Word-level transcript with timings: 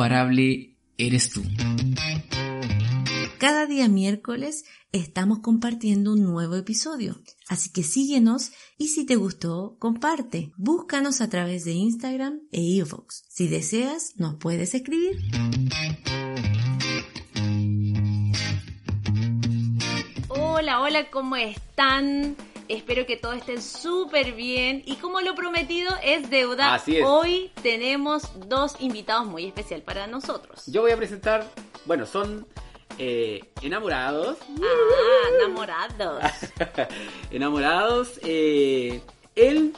Imparable 0.00 0.78
eres 0.96 1.28
tú. 1.28 1.42
Cada 3.36 3.66
día 3.66 3.86
miércoles 3.86 4.64
estamos 4.92 5.40
compartiendo 5.40 6.14
un 6.14 6.22
nuevo 6.22 6.54
episodio. 6.54 7.20
Así 7.48 7.70
que 7.70 7.82
síguenos 7.82 8.50
y 8.78 8.88
si 8.88 9.04
te 9.04 9.16
gustó, 9.16 9.76
comparte. 9.78 10.52
Búscanos 10.56 11.20
a 11.20 11.28
través 11.28 11.66
de 11.66 11.72
Instagram 11.72 12.40
e 12.50 12.62
iVoox. 12.62 13.24
Si 13.28 13.46
deseas, 13.48 14.14
nos 14.16 14.36
puedes 14.36 14.74
escribir. 14.74 15.18
Hola, 20.28 20.80
hola, 20.80 21.10
¿cómo 21.10 21.36
están? 21.36 22.36
Espero 22.70 23.04
que 23.04 23.16
todos 23.16 23.36
estén 23.36 23.60
súper 23.60 24.32
bien. 24.32 24.82
Y 24.86 24.94
como 24.96 25.20
lo 25.20 25.34
prometido 25.34 25.92
es 26.04 26.30
deuda, 26.30 26.74
Así 26.74 26.96
es. 26.98 27.04
hoy 27.04 27.50
tenemos 27.62 28.30
dos 28.48 28.76
invitados 28.78 29.26
muy 29.26 29.44
especial 29.46 29.82
para 29.82 30.06
nosotros. 30.06 30.62
Yo 30.66 30.82
voy 30.82 30.92
a 30.92 30.96
presentar, 30.96 31.44
bueno, 31.84 32.06
son 32.06 32.46
eh, 32.98 33.40
enamorados. 33.62 34.36
Ah, 34.62 35.28
enamorados. 35.40 36.22
enamorados. 37.30 38.20
eh, 38.22 39.00
él 39.34 39.72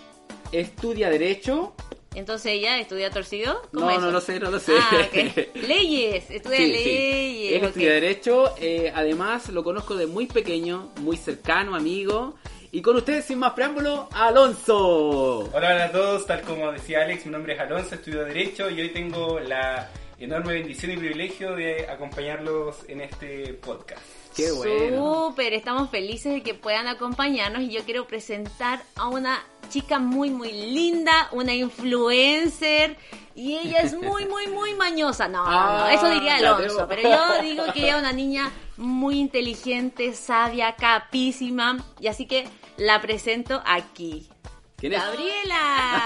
estudia 0.52 1.08
Derecho. 1.10 1.74
Entonces 2.14 2.52
ella 2.52 2.78
estudia 2.78 3.10
torcido. 3.10 3.62
¿Cómo 3.72 3.86
No, 3.86 3.90
es 3.90 4.00
no 4.00 4.10
lo 4.10 4.20
sé, 4.20 4.38
no 4.38 4.50
lo 4.50 4.58
sé. 4.60 4.74
Ah, 4.78 4.98
ok. 5.06 5.54
Leyes, 5.66 6.30
estudia 6.30 6.58
Sí, 6.58 6.64
sí. 6.66 6.70
leyes. 6.72 7.52
Él 7.54 7.64
estudia 7.68 7.92
Derecho. 7.92 8.54
eh, 8.60 8.92
además, 8.94 9.48
lo 9.48 9.64
conozco 9.64 9.94
de 9.96 10.06
muy 10.06 10.26
pequeño, 10.26 10.90
muy 11.00 11.16
cercano, 11.16 11.74
amigo. 11.74 12.34
Y 12.74 12.80
con 12.80 12.96
ustedes, 12.96 13.26
sin 13.26 13.38
más 13.38 13.52
preámbulo, 13.52 14.08
Alonso. 14.12 15.40
Hola, 15.52 15.74
hola 15.74 15.84
a 15.84 15.92
todos, 15.92 16.26
tal 16.26 16.40
como 16.40 16.72
decía 16.72 17.02
Alex, 17.02 17.26
mi 17.26 17.32
nombre 17.32 17.52
es 17.52 17.60
Alonso, 17.60 17.96
estudio 17.96 18.24
Derecho 18.24 18.70
y 18.70 18.80
hoy 18.80 18.88
tengo 18.88 19.38
la 19.40 19.90
enorme 20.18 20.54
bendición 20.54 20.92
y 20.92 20.96
privilegio 20.96 21.54
de 21.54 21.86
acompañarlos 21.86 22.88
en 22.88 23.02
este 23.02 23.52
podcast. 23.54 24.00
Qué 24.34 24.50
bueno. 24.52 25.26
Súper, 25.28 25.52
estamos 25.52 25.90
felices 25.90 26.32
de 26.32 26.42
que 26.42 26.54
puedan 26.54 26.88
acompañarnos 26.88 27.60
y 27.60 27.68
yo 27.68 27.82
quiero 27.84 28.06
presentar 28.06 28.82
a 28.96 29.06
una 29.08 29.42
chica 29.68 29.98
muy 29.98 30.30
muy 30.30 30.52
linda, 30.52 31.28
una 31.32 31.52
influencer 31.54 32.96
y 33.34 33.58
ella 33.58 33.80
es 33.80 33.92
muy 33.92 34.24
muy 34.24 34.46
muy 34.46 34.72
mañosa. 34.74 35.28
No, 35.28 35.44
Ah, 35.46 35.90
eso 35.92 36.08
diría 36.08 36.36
Alonso, 36.36 36.86
pero 36.88 37.02
yo 37.02 37.42
digo 37.42 37.64
que 37.74 37.80
ella 37.80 37.96
es 37.96 37.98
una 37.98 38.12
niña 38.14 38.50
muy 38.76 39.18
inteligente, 39.18 40.12
sabia, 40.14 40.74
capísima 40.76 41.84
y 42.00 42.06
así 42.08 42.26
que 42.26 42.48
la 42.76 43.00
presento 43.00 43.62
aquí. 43.66 44.28
¿Quién 44.76 44.94
es? 44.94 45.00
Gabriela. 45.00 46.02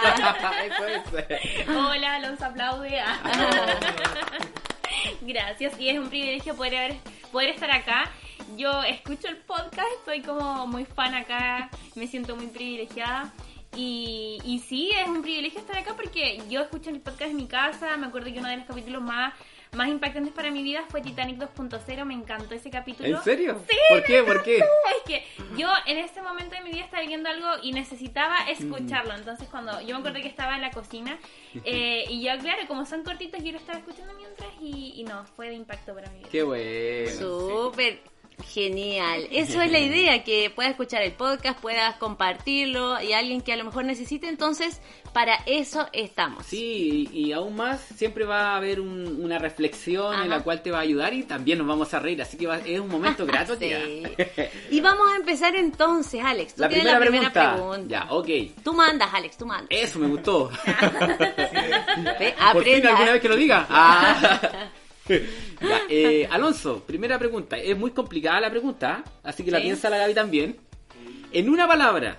Hola, 1.91 2.15
Alonso 2.16 2.44
aplaude. 2.44 3.00
Gracias, 5.22 5.78
y 5.81 5.88
es 5.88 5.99
un 5.99 6.09
privilegio 6.09 6.55
poder, 6.56 6.75
haber- 6.75 6.97
poder 7.32 7.50
estar 7.50 7.71
acá. 7.71 8.10
Yo 8.56 8.82
escucho 8.84 9.28
el 9.28 9.37
podcast, 9.38 9.88
estoy 9.99 10.22
como 10.22 10.66
muy 10.66 10.84
fan 10.84 11.15
acá, 11.15 11.71
me 11.94 12.06
siento 12.06 12.37
muy 12.37 12.47
privilegiada. 12.47 13.32
Y, 13.76 14.38
y 14.44 14.60
sí, 14.60 14.91
es 14.93 15.06
un 15.09 15.22
privilegio 15.22 15.60
estar 15.60 15.76
acá 15.78 15.94
porque 15.94 16.41
yo 16.49 16.60
escucho 16.62 16.88
el 16.91 17.00
podcast 17.00 17.31
en 17.31 17.37
mi 17.37 17.47
casa. 17.47 17.97
Me 17.97 18.06
acuerdo 18.06 18.32
que 18.32 18.38
uno 18.38 18.49
de 18.49 18.56
los 18.59 18.66
capítulos 18.66 19.03
más, 19.03 19.34
más 19.72 19.88
impactantes 19.88 20.32
para 20.32 20.50
mi 20.50 20.62
vida 20.62 20.84
fue 20.88 21.00
Titanic 21.00 21.38
2.0. 21.38 22.04
Me 22.04 22.15
encantó 22.15 22.54
ese 22.54 22.71
capítulo. 22.71 23.09
¿En 23.09 23.22
serio? 23.22 23.60
Sí, 23.69 23.77
¿Por 23.88 24.04
qué? 24.04 24.22
¿Por 24.22 24.43
qué? 24.43 24.59
es 24.59 25.03
que 25.06 25.25
yo 25.56 25.69
en 25.87 25.99
ese 25.99 26.22
momento 26.22 26.54
de 26.54 26.62
mi 26.62 26.71
vida 26.71 26.84
estaba 26.84 27.03
viviendo 27.03 27.28
algo 27.28 27.49
y 27.62 27.72
necesitaba 27.72 28.37
escucharlo. 28.49 29.15
Mm. 29.15 29.19
Entonces, 29.19 29.49
cuando 29.49 29.81
yo 29.81 29.94
me 29.94 30.00
acuerdo 30.00 30.21
que 30.21 30.28
estaba 30.28 30.55
en 30.55 30.62
la 30.62 30.71
cocina 30.71 31.19
eh, 31.65 32.05
y 32.09 32.22
yo, 32.22 32.38
claro, 32.38 32.62
como 32.66 32.87
son 32.87 33.03
cortitos, 33.03 33.43
yo 33.43 33.53
lo 33.53 33.59
estaba 33.59 33.78
escuchando 33.78 34.15
mientras 34.15 34.49
y, 34.60 34.94
y 34.97 35.05
no, 35.05 35.25
fue 35.37 35.49
de 35.49 35.55
impacto 35.55 35.94
para 35.94 36.10
mi 36.10 36.19
vida. 36.19 36.28
Qué 36.31 36.43
bueno. 36.43 37.10
Súper 37.10 38.00
genial. 38.44 39.26
Eso 39.30 39.60
es 39.60 39.70
la 39.70 39.78
idea, 39.78 40.22
que 40.24 40.50
puedas 40.54 40.70
escuchar 40.72 41.02
el 41.02 41.12
podcast, 41.12 41.58
puedas 41.60 41.97
compartirlo 41.97 43.00
y 43.02 43.12
alguien 43.12 43.41
que 43.41 43.52
a 43.52 43.56
lo 43.56 43.64
mejor 43.64 43.84
necesite, 43.84 44.28
entonces 44.28 44.80
para 45.12 45.36
eso 45.47 45.86
estamos. 45.94 46.44
Sí, 46.44 47.08
y, 47.12 47.28
y 47.28 47.32
aún 47.32 47.56
más, 47.56 47.80
siempre 47.96 48.25
va 48.26 48.52
a 48.52 48.56
haber 48.56 48.80
un- 48.80 49.25
una 49.25 49.38
reflexión 49.38 50.14
en 50.22 50.28
la 50.28 50.42
cual 50.42 50.62
te 50.62 50.70
va 50.70 50.78
a 50.78 50.82
ayudar 50.82 51.14
y 51.14 51.22
también 51.22 51.56
nos 51.58 51.66
vamos 51.66 51.94
a 51.94 51.98
reír, 52.00 52.20
así 52.20 52.36
que 52.36 52.46
va- 52.46 52.58
es 52.58 52.78
un 52.78 52.88
momento 52.88 53.25
grato. 53.26 53.56
Sí. 53.58 53.72
Y 54.70 54.80
vamos 54.80 55.06
a 55.12 55.16
empezar 55.16 55.56
entonces, 55.56 56.22
Alex. 56.22 56.54
Tú 56.56 56.62
La 56.62 56.69
tienes 56.69 56.84
primera, 56.94 56.98
la 56.98 57.06
primera 57.10 57.32
pregunta. 57.32 57.56
pregunta. 57.56 58.06
Ya, 58.06 58.12
ok. 58.12 58.62
Tú 58.62 58.75
mandas, 58.75 59.08
Alex, 59.14 59.36
tú 59.38 59.46
mandas. 59.46 59.69
Eso 59.70 59.98
me 59.98 60.08
gustó. 60.08 60.50
Ve, 62.19 62.34
Por 62.52 62.64
fin 62.64 62.86
alguna 62.86 63.12
vez 63.12 63.20
que 63.22 63.28
lo 63.28 63.36
diga. 63.36 63.66
Ah. 63.70 64.69
Ya, 65.61 65.81
eh, 65.89 66.28
Alonso, 66.31 66.81
primera 66.84 67.19
pregunta. 67.19 67.56
Es 67.56 67.77
muy 67.77 67.93
complicada 67.93 68.41
la 68.41 68.50
pregunta, 68.50 69.03
así 69.22 69.44
que 69.44 69.50
la 69.50 69.61
piensa 69.61 69.89
la 69.89 69.99
Gaby 69.99 70.15
también. 70.15 70.56
En 71.33 71.49
una 71.49 71.67
palabra, 71.67 72.17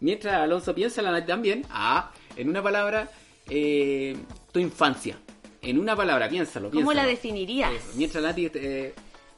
mientras 0.00 0.34
Alonso 0.34 0.74
piensa 0.74 1.02
la 1.02 1.10
Gaby 1.10 1.26
también, 1.26 1.66
ah, 1.70 2.10
en 2.36 2.48
una 2.48 2.62
palabra, 2.62 3.10
eh, 3.48 4.16
tu 4.52 4.60
infancia. 4.60 5.18
En 5.62 5.78
una 5.78 5.94
palabra, 5.94 6.28
piénsalo. 6.28 6.70
¿Cómo 6.70 6.92
la 6.94 7.04
definirías? 7.04 7.72
Eso, 7.72 7.90
Mientras 7.96 8.24
Nati 8.24 8.50
eh, 8.54 8.94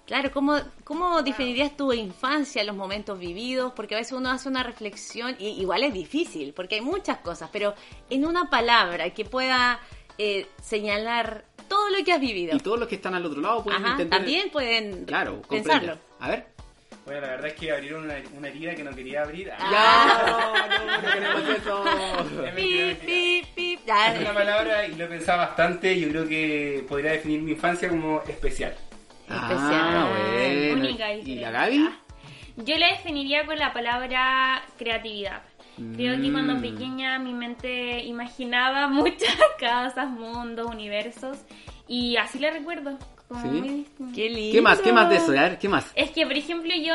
Claro, 0.06 0.30
¿cómo, 0.32 0.56
¿cómo 0.84 1.22
definirías 1.22 1.76
tu 1.76 1.92
infancia, 1.92 2.62
los 2.64 2.76
momentos 2.76 3.18
vividos? 3.18 3.72
Porque 3.74 3.94
a 3.94 3.98
veces 3.98 4.12
uno 4.12 4.30
hace 4.30 4.48
una 4.48 4.62
reflexión 4.62 5.36
y 5.38 5.60
igual 5.60 5.84
es 5.84 5.94
difícil, 5.94 6.52
porque 6.52 6.76
hay 6.76 6.80
muchas 6.80 7.18
cosas, 7.18 7.50
pero 7.52 7.74
en 8.10 8.24
una 8.24 8.50
palabra 8.50 9.10
que 9.10 9.24
pueda 9.24 9.80
eh, 10.18 10.46
señalar 10.60 11.44
todo 11.72 11.90
lo 11.90 12.04
que 12.04 12.12
has 12.12 12.20
vivido. 12.20 12.56
y 12.56 12.60
todos 12.60 12.78
los 12.78 12.88
que 12.88 12.96
están 12.96 13.14
al 13.14 13.24
otro 13.24 13.40
lado 13.40 13.64
pueden 13.64 13.80
Ajá, 13.82 13.92
entender. 13.92 14.18
también 14.18 14.50
pueden 14.50 15.04
Claro, 15.06 15.42
pensarlo. 15.48 15.98
A 16.20 16.28
ver. 16.28 16.46
Bueno, 17.04 17.20
la 17.22 17.28
verdad 17.28 17.46
es 17.48 17.54
que 17.54 17.72
abrieron 17.72 18.04
una, 18.04 18.14
una 18.36 18.48
herida 18.48 18.74
que 18.76 18.84
no 18.84 18.94
quería 18.94 19.22
abrir. 19.22 19.50
Ah. 19.58 19.68
Ya, 19.72 20.30
no, 20.30 20.86
no, 20.86 21.02
no 21.02 21.12
queremos 21.12 21.58
eso. 21.58 21.84
Es 22.46 22.54
mentira, 22.54 22.54
Pip, 22.54 23.08
mentira. 23.08 23.46
pip. 23.56 23.80
Es 23.88 24.20
una 24.20 24.34
palabra 24.34 24.86
y 24.86 24.94
lo 24.94 25.04
he 25.04 25.08
pensado 25.08 25.38
bastante. 25.38 25.98
Yo 25.98 26.08
creo 26.10 26.28
que 26.28 26.84
podría 26.88 27.12
definir 27.12 27.40
mi 27.42 27.52
infancia 27.52 27.88
como 27.88 28.22
especial. 28.28 28.72
Especial. 29.22 29.74
Ah, 29.74 30.10
bueno. 30.12 30.74
Única 30.80 31.12
y 31.14 31.20
¿Y 31.32 31.34
la. 31.36 31.50
Gaby? 31.50 31.88
Yo 32.58 32.76
la 32.76 32.88
definiría 32.88 33.46
con 33.46 33.58
la 33.58 33.72
palabra 33.72 34.62
creatividad. 34.78 35.42
Creo 35.76 36.20
que 36.20 36.30
cuando 36.30 36.54
Mm. 36.54 36.60
pequeña 36.60 37.18
mi 37.18 37.32
mente 37.32 38.04
imaginaba 38.04 38.88
muchas 38.88 39.36
casas, 39.58 40.08
mundos, 40.10 40.66
universos 40.66 41.38
y 41.88 42.16
así 42.16 42.38
la 42.38 42.50
recuerdo. 42.50 42.98
Como 43.28 43.40
¿Sí? 43.40 43.48
muy 43.48 43.68
distinto. 43.68 44.12
Qué 44.14 44.28
lindo. 44.28 44.52
¿Qué 44.52 44.60
más? 44.60 44.80
¿Qué 44.80 44.92
más 44.92 45.08
de 45.08 45.16
eso? 45.16 45.30
A 45.32 45.42
ver, 45.42 45.58
¿qué 45.58 45.68
más? 45.68 45.90
Es 45.94 46.10
que, 46.10 46.26
por 46.26 46.36
ejemplo, 46.36 46.70
yo, 46.74 46.94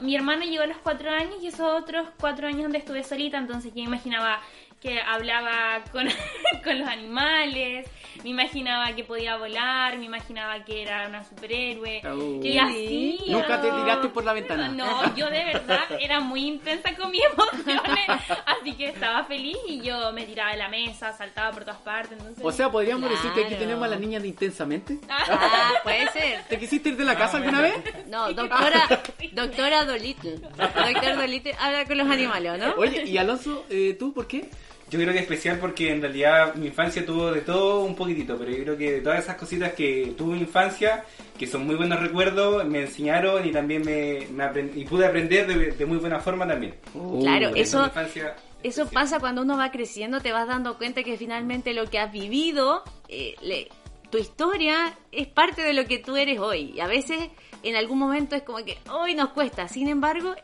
mi 0.00 0.16
hermano 0.16 0.44
llegó 0.44 0.62
a 0.62 0.66
los 0.66 0.78
cuatro 0.78 1.10
años 1.10 1.36
y 1.42 1.48
esos 1.48 1.60
otros 1.82 2.08
cuatro 2.18 2.46
años 2.46 2.62
donde 2.62 2.78
estuve 2.78 3.04
solita, 3.04 3.36
entonces 3.36 3.72
yo 3.74 3.82
imaginaba 3.82 4.40
que 4.80 5.00
hablaba 5.00 5.82
con, 5.92 6.06
con 6.64 6.78
los 6.78 6.88
animales, 6.88 7.86
me 8.22 8.30
imaginaba 8.30 8.92
que 8.94 9.04
podía 9.04 9.36
volar, 9.36 9.98
me 9.98 10.04
imaginaba 10.06 10.64
que 10.64 10.82
era 10.82 11.08
una 11.08 11.24
superhéroe, 11.24 12.02
Oh. 12.06 12.40
y 12.42 12.58
así. 12.58 13.18
Nunca 13.28 13.60
te 13.60 13.70
tiraste 13.70 14.08
por 14.08 14.24
la 14.24 14.32
ventana. 14.32 14.68
No, 14.68 15.14
yo 15.16 15.28
de 15.30 15.44
verdad 15.44 15.84
era 16.00 16.20
muy 16.20 16.46
intensa 16.46 16.94
con 16.96 17.10
mis 17.10 17.22
emociones, 17.32 18.06
así 18.46 18.72
que 18.74 18.86
estaba 18.86 19.24
feliz 19.24 19.56
y 19.68 19.80
yo 19.80 20.12
me 20.12 20.24
tiraba 20.26 20.52
de 20.52 20.58
la 20.58 20.68
mesa, 20.68 21.12
saltaba 21.12 21.50
por 21.52 21.64
todas 21.64 21.80
partes, 21.80 22.12
entonces... 22.12 22.44
O 22.44 22.52
sea, 22.52 22.70
podríamos 22.70 23.08
decir 23.10 23.30
que 23.32 23.44
aquí 23.44 23.54
tenemos 23.56 23.84
a 23.84 23.88
la 23.88 23.96
niña 23.96 24.20
de 24.20 24.28
intensamente. 24.28 24.98
Ah, 25.08 25.72
puede 25.82 26.08
ser. 26.12 26.42
¿Te 26.48 26.58
quisiste 26.58 26.90
ir 26.90 26.96
de 26.96 27.04
la 27.04 27.16
casa 27.16 27.38
alguna 27.38 27.60
vez? 27.60 27.74
No, 28.08 28.32
doctora, 28.32 29.02
doctora 29.32 29.84
Dolittle. 29.84 30.36
Doctor 30.38 31.16
Dolittle 31.16 31.54
habla 31.58 31.84
con 31.84 31.98
los 31.98 32.08
animales, 32.08 32.52
¿o 32.52 32.56
¿no? 32.56 32.74
Oye, 32.76 33.04
y 33.04 33.18
Alonso, 33.18 33.64
eh, 33.70 33.96
¿tú 33.98 34.12
por 34.12 34.26
qué? 34.26 34.48
Yo 34.90 34.98
creo 35.00 35.12
que 35.12 35.18
especial 35.20 35.58
porque 35.58 35.90
en 35.90 36.00
realidad 36.00 36.54
mi 36.54 36.66
infancia 36.66 37.04
tuvo 37.04 37.32
de 37.32 37.40
todo 37.40 37.80
un 37.80 37.94
poquitito, 37.96 38.36
pero 38.38 38.50
yo 38.50 38.62
creo 38.64 38.76
que 38.78 38.92
de 38.92 39.00
todas 39.00 39.24
esas 39.24 39.36
cositas 39.36 39.72
que 39.72 40.14
tuve 40.16 40.32
en 40.34 40.38
mi 40.40 40.44
infancia, 40.44 41.04
que 41.38 41.46
son 41.46 41.66
muy 41.66 41.74
buenos 41.74 42.00
recuerdos, 42.00 42.64
me 42.66 42.82
enseñaron 42.82 43.46
y 43.46 43.50
también 43.52 43.82
me, 43.84 44.26
me 44.30 44.44
aprend- 44.44 44.76
y 44.76 44.84
pude 44.84 45.06
aprender 45.06 45.46
de, 45.46 45.72
de 45.72 45.86
muy 45.86 45.98
buena 45.98 46.20
forma 46.20 46.46
también. 46.46 46.74
Uh, 46.94 47.22
Claro, 47.22 47.50
eso- 47.54 47.80
mi 47.80 47.86
infancia 47.86 48.36
Eso 48.62 48.88
pasa 48.88 49.20
cuando 49.20 49.42
uno 49.42 49.56
va 49.58 49.70
creciendo, 49.70 50.20
te 50.20 50.32
vas 50.32 50.46
dando 50.46 50.78
cuenta 50.78 51.02
que 51.02 51.16
finalmente 51.18 51.74
lo 51.74 51.84
que 51.90 51.98
has 51.98 52.10
vivido, 52.12 52.82
eh, 53.08 53.34
le- 53.42 53.68
tu 54.10 54.18
historia 54.18 54.94
es 55.12 55.26
parte 55.26 55.60
de 55.62 55.72
lo 55.74 55.86
que 55.86 55.98
tú 55.98 56.16
eres 56.16 56.38
hoy. 56.38 56.72
Y 56.76 56.80
a 56.80 56.86
veces 56.86 57.30
en 57.62 57.74
algún 57.76 57.98
momento 57.98 58.36
es 58.36 58.42
como 58.42 58.58
que 58.64 58.78
hoy 58.90 59.14
nos 59.14 59.30
cuesta. 59.30 59.66
Sin 59.68 59.88
embargo, 59.88 60.34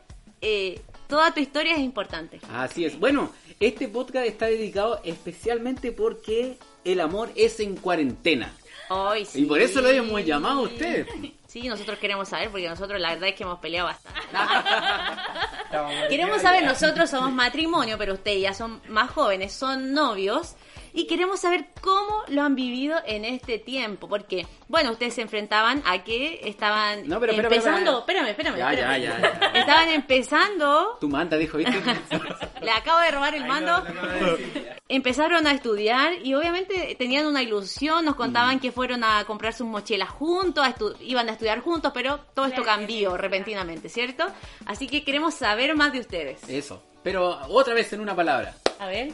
eh, 0.41 0.81
toda 1.11 1.33
tu 1.33 1.41
historia 1.41 1.73
es 1.73 1.79
importante. 1.79 2.39
Así 2.53 2.85
es. 2.85 2.97
Bueno, 2.97 3.33
este 3.59 3.89
podcast 3.89 4.25
está 4.25 4.45
dedicado 4.45 5.01
especialmente 5.03 5.91
porque 5.91 6.57
el 6.85 7.01
amor 7.01 7.29
es 7.35 7.59
en 7.59 7.75
cuarentena. 7.75 8.53
Hoy 8.87 9.27
Y 9.33 9.43
por 9.43 9.59
eso 9.59 9.81
lo 9.81 9.89
hemos 9.89 10.23
llamado 10.25 10.61
a 10.61 10.63
ustedes. 10.63 11.07
Sí, 11.47 11.67
nosotros 11.67 11.99
queremos 11.99 12.29
saber 12.29 12.49
porque 12.49 12.69
nosotros 12.69 13.01
la 13.01 13.09
verdad 13.09 13.27
es 13.27 13.35
que 13.35 13.43
hemos 13.43 13.59
peleado 13.59 13.89
bastante. 13.89 14.21
Queremos 16.09 16.41
saber, 16.41 16.63
nosotros 16.63 17.09
somos 17.09 17.33
matrimonio, 17.33 17.97
pero 17.97 18.13
ustedes 18.13 18.41
ya 18.41 18.53
son 18.53 18.81
más 18.87 19.11
jóvenes, 19.11 19.51
son 19.51 19.93
novios. 19.93 20.55
Y 20.93 21.07
queremos 21.07 21.39
saber 21.39 21.65
cómo 21.81 22.23
lo 22.27 22.41
han 22.43 22.55
vivido 22.55 22.97
en 23.05 23.25
este 23.25 23.59
tiempo. 23.59 24.07
Porque, 24.09 24.45
bueno, 24.67 24.91
ustedes 24.91 25.13
se 25.13 25.21
enfrentaban 25.21 25.81
a 25.85 26.03
que 26.03 26.41
estaban 26.43 27.07
No, 27.07 27.19
pero 27.19 27.33
empezando. 27.33 27.99
Espérame, 27.99 28.27
espérame. 28.29 28.57
Ya, 28.57 28.73
ya, 28.73 28.95
espérame. 28.97 29.21
ya, 29.21 29.39
ya. 29.53 29.59
Estaban 29.59 29.89
empezando. 29.89 30.97
Tu 30.99 31.07
manta 31.09 31.37
dijo, 31.37 31.57
¿viste? 31.57 31.81
Le 32.61 32.71
acabo 32.71 32.99
de 32.99 33.11
robar 33.11 33.35
el 33.35 33.45
mando. 33.45 33.81
decir. 33.81 34.71
Empezaron 34.87 35.47
a 35.47 35.51
estudiar 35.53 36.13
y 36.23 36.33
obviamente 36.33 36.95
tenían 36.99 37.25
una 37.25 37.41
ilusión, 37.41 38.03
nos 38.03 38.15
contaban 38.15 38.59
que 38.59 38.71
fueron 38.73 39.03
a 39.05 39.23
comprar 39.23 39.53
sus 39.53 39.65
mochilas 39.65 40.09
juntos, 40.09 40.65
a 40.65 40.75
estu- 40.75 40.95
iban 40.99 41.29
a 41.29 41.31
estudiar 41.31 41.61
juntos, 41.61 41.91
pero 41.93 42.19
todo 42.35 42.45
esto 42.45 42.63
cambió 42.63 43.15
repentinamente, 43.15 43.87
¿cierto? 43.87 44.25
Así 44.65 44.87
que 44.87 45.03
queremos 45.05 45.33
saber 45.33 45.75
más 45.75 45.93
de 45.93 46.01
ustedes. 46.01 46.41
Eso. 46.49 46.83
Pero 47.03 47.39
otra 47.49 47.73
vez 47.73 47.91
en 47.93 48.01
una 48.01 48.15
palabra. 48.15 48.53
A 48.79 48.87
ver. 48.87 49.11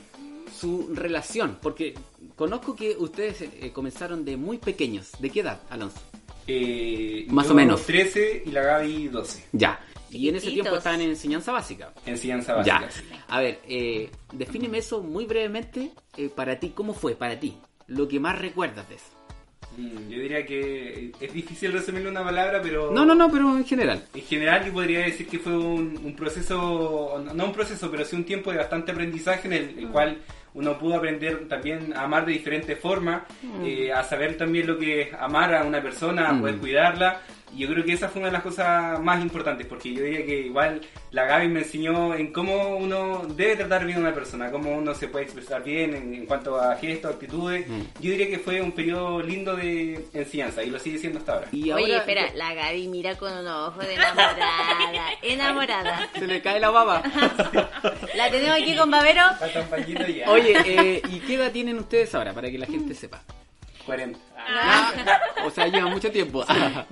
Su 0.55 0.89
relación. 0.94 1.57
Porque 1.61 1.94
conozco 2.35 2.75
que 2.75 2.95
ustedes 2.97 3.41
eh, 3.41 3.71
comenzaron 3.73 4.25
de 4.25 4.38
muy 4.38 4.57
pequeños. 4.57 5.11
¿De 5.19 5.29
qué 5.29 5.41
edad, 5.41 5.61
Alonso? 5.69 5.99
Eh, 6.47 7.25
Más 7.29 7.47
yo 7.47 7.51
o 7.51 7.55
menos. 7.55 7.83
13 7.83 8.44
y 8.45 8.51
la 8.51 8.61
Gaby 8.61 9.09
12. 9.09 9.45
Ya. 9.51 9.79
Y 10.09 10.29
en 10.29 10.38
ese 10.38 10.51
tiempo 10.51 10.75
estaban 10.75 11.01
en 11.01 11.09
enseñanza 11.09 11.51
básica. 11.51 11.94
Enseñanza 12.05 12.55
básica. 12.55 12.81
Ya. 12.81 12.91
sí. 12.91 13.03
A 13.27 13.41
ver, 13.41 13.59
eh, 13.67 14.09
defíneme 14.31 14.77
eso 14.77 15.01
muy 15.01 15.25
brevemente 15.25 15.91
eh, 16.15 16.29
para 16.29 16.57
ti. 16.59 16.71
¿Cómo 16.73 16.94
fue 16.94 17.15
para 17.15 17.39
ti? 17.39 17.57
Lo 17.88 18.07
que 18.07 18.19
más 18.19 18.39
recuerdas 18.39 18.88
de 18.89 18.95
eso. 18.95 19.05
Mm, 19.75 20.10
Yo 20.10 20.19
diría 20.19 20.46
que 20.46 21.12
es 21.19 21.34
difícil 21.34 21.72
resumirlo 21.72 22.10
en 22.10 22.16
una 22.18 22.24
palabra, 22.25 22.60
pero... 22.62 22.92
No, 22.92 23.06
no, 23.06 23.14
no, 23.14 23.30
pero 23.30 23.56
en 23.58 23.66
general. 23.66 24.04
En 24.14 24.22
general 24.24 24.66
yo 24.66 24.74
podría 24.74 25.00
decir 25.02 25.28
que 25.28 25.40
fue 25.40 25.58
un, 25.58 26.00
un 26.04 26.16
proceso, 26.16 27.24
no 27.34 27.46
un 27.46 27.54
proceso, 27.54 27.90
pero 27.92 28.04
sí 28.06 28.16
un 28.16 28.24
tiempo 28.24 28.52
de 28.52 28.58
bastante 28.58 28.92
aprendizaje 28.92 29.48
en 29.48 29.54
el, 29.54 29.80
el 29.80 29.88
cual 29.90 30.18
uno 30.54 30.80
pudo 30.80 30.96
aprender 30.96 31.48
también 31.48 31.94
a 31.96 32.04
amar 32.04 32.25
de 32.25 32.34
diferentes 32.34 32.80
formas, 32.80 33.24
eh, 33.64 33.92
a 33.92 34.04
saber 34.04 34.36
también 34.38 34.66
lo 34.66 34.78
que 34.80 35.02
es 35.02 35.14
amar 35.14 35.54
a 35.54 35.64
una 35.64 35.81
persona, 35.81 36.30
a 36.30 36.34
Mm. 36.34 36.40
poder 36.42 36.58
cuidarla. 36.58 37.22
Y 37.53 37.59
yo 37.59 37.69
creo 37.69 37.83
que 37.83 37.94
esa 37.94 38.09
fue 38.09 38.19
una 38.19 38.27
de 38.27 38.33
las 38.33 38.44
cosas 38.44 38.99
más 38.99 39.21
importantes, 39.21 39.65
porque 39.67 39.94
yo 39.94 40.03
diría 40.03 40.25
que 40.25 40.41
igual 40.41 40.81
la 41.11 41.25
Gaby 41.25 41.47
me 41.47 41.59
enseñó 41.61 42.13
en 42.13 42.31
cómo 42.33 42.75
uno 42.77 43.25
debe 43.35 43.55
tratar 43.55 43.85
bien 43.85 43.97
a 43.97 44.01
una 44.01 44.13
persona, 44.13 44.51
cómo 44.51 44.75
uno 44.75 44.94
se 44.94 45.07
puede 45.07 45.25
expresar 45.25 45.63
bien 45.63 45.95
en, 45.95 46.13
en 46.13 46.25
cuanto 46.25 46.59
a 46.59 46.75
gestos, 46.75 47.13
actitudes. 47.13 47.67
Mm. 47.67 47.81
Yo 48.01 48.11
diría 48.11 48.27
que 48.29 48.39
fue 48.39 48.61
un 48.61 48.71
periodo 48.71 49.21
lindo 49.21 49.55
de 49.55 50.05
enseñanza 50.13 50.63
y 50.63 50.69
lo 50.69 50.79
sigue 50.79 50.97
siendo 50.97 51.19
hasta 51.19 51.33
ahora. 51.33 51.47
Y 51.51 51.71
Oye, 51.71 51.95
espera, 51.95 52.31
la 52.35 52.53
Gaby 52.53 52.88
mira 52.88 53.15
con 53.15 53.31
un 53.31 53.47
ojo 53.47 53.79
de 53.79 53.94
enamorada, 53.94 55.09
enamorada. 55.21 56.09
se 56.13 56.27
le 56.27 56.41
cae 56.41 56.59
la 56.59 56.69
baba. 56.69 57.01
La 58.15 58.29
tenemos 58.29 58.57
aquí 58.61 58.75
con 58.75 58.91
Babero. 58.91 59.23
Ya. 60.17 60.29
Oye, 60.31 60.55
eh, 60.65 61.01
¿y 61.09 61.19
qué 61.19 61.35
edad 61.35 61.51
tienen 61.51 61.77
ustedes 61.77 62.13
ahora? 62.15 62.33
Para 62.33 62.49
que 62.49 62.57
la 62.57 62.65
gente 62.65 62.94
sepa. 62.94 63.21
40. 63.88 64.19
Ah, 64.38 64.94
o 65.45 65.50
sea, 65.50 65.66
llevan 65.68 65.92
mucho 65.92 66.12
tiempo. 66.12 66.45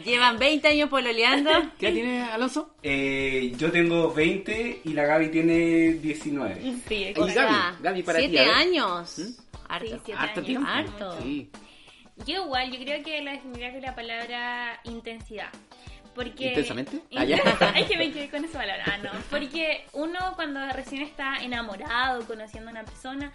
Llevan 0.04 0.40
20 0.40 0.68
años 0.68 0.90
pololeando. 0.90 1.52
¿Qué 1.78 1.92
tiene 1.92 2.24
Alonso? 2.24 2.76
Eh, 2.82 3.54
yo 3.58 3.72
tengo 3.72 4.12
20 4.14 4.82
y 4.84 4.94
la 4.94 5.04
Gaby 5.06 5.30
tiene 5.30 5.56
19. 5.94 6.56
Sí, 6.88 6.96
Y 6.96 7.04
exacto. 7.04 7.26
Gaby, 7.36 7.76
Gaby 7.82 8.04
para 8.04 8.20
ti. 8.20 8.26
siete 8.26 8.40
a 8.40 8.44
ver. 8.46 8.54
años. 8.56 9.20
¿Mm? 9.20 9.62
Harto. 9.70 9.86
Sí, 9.88 10.02
siete 10.06 10.20
Harto 10.20 10.40
años. 10.40 10.46
tiempo. 10.48 10.68
Harto. 10.70 11.22
Sí. 11.22 11.50
Yo 12.26 12.44
igual, 12.46 12.72
yo 12.72 12.80
creo 12.80 13.04
que 13.04 13.22
la 13.22 13.32
definiría 13.34 13.72
con 13.74 13.82
la 13.82 13.94
palabra 13.96 14.80
intensidad. 14.86 15.50
Porque... 16.16 16.48
¿Intensamente? 16.48 17.02
In- 17.10 17.20
Ah, 17.20 17.26
ya. 17.26 17.36
es 17.76 17.88
que 17.88 17.98
me 17.98 18.10
quedé 18.12 18.30
con 18.30 18.44
esa 18.46 18.58
palabra. 18.60 18.84
Ah, 18.88 18.98
no. 19.00 19.12
Porque 19.30 19.86
uno 19.94 20.18
cuando 20.36 20.60
recién 20.72 21.02
está 21.02 21.38
enamorado, 21.44 22.26
conociendo 22.26 22.70
a 22.70 22.72
una 22.72 22.86
persona, 22.86 23.34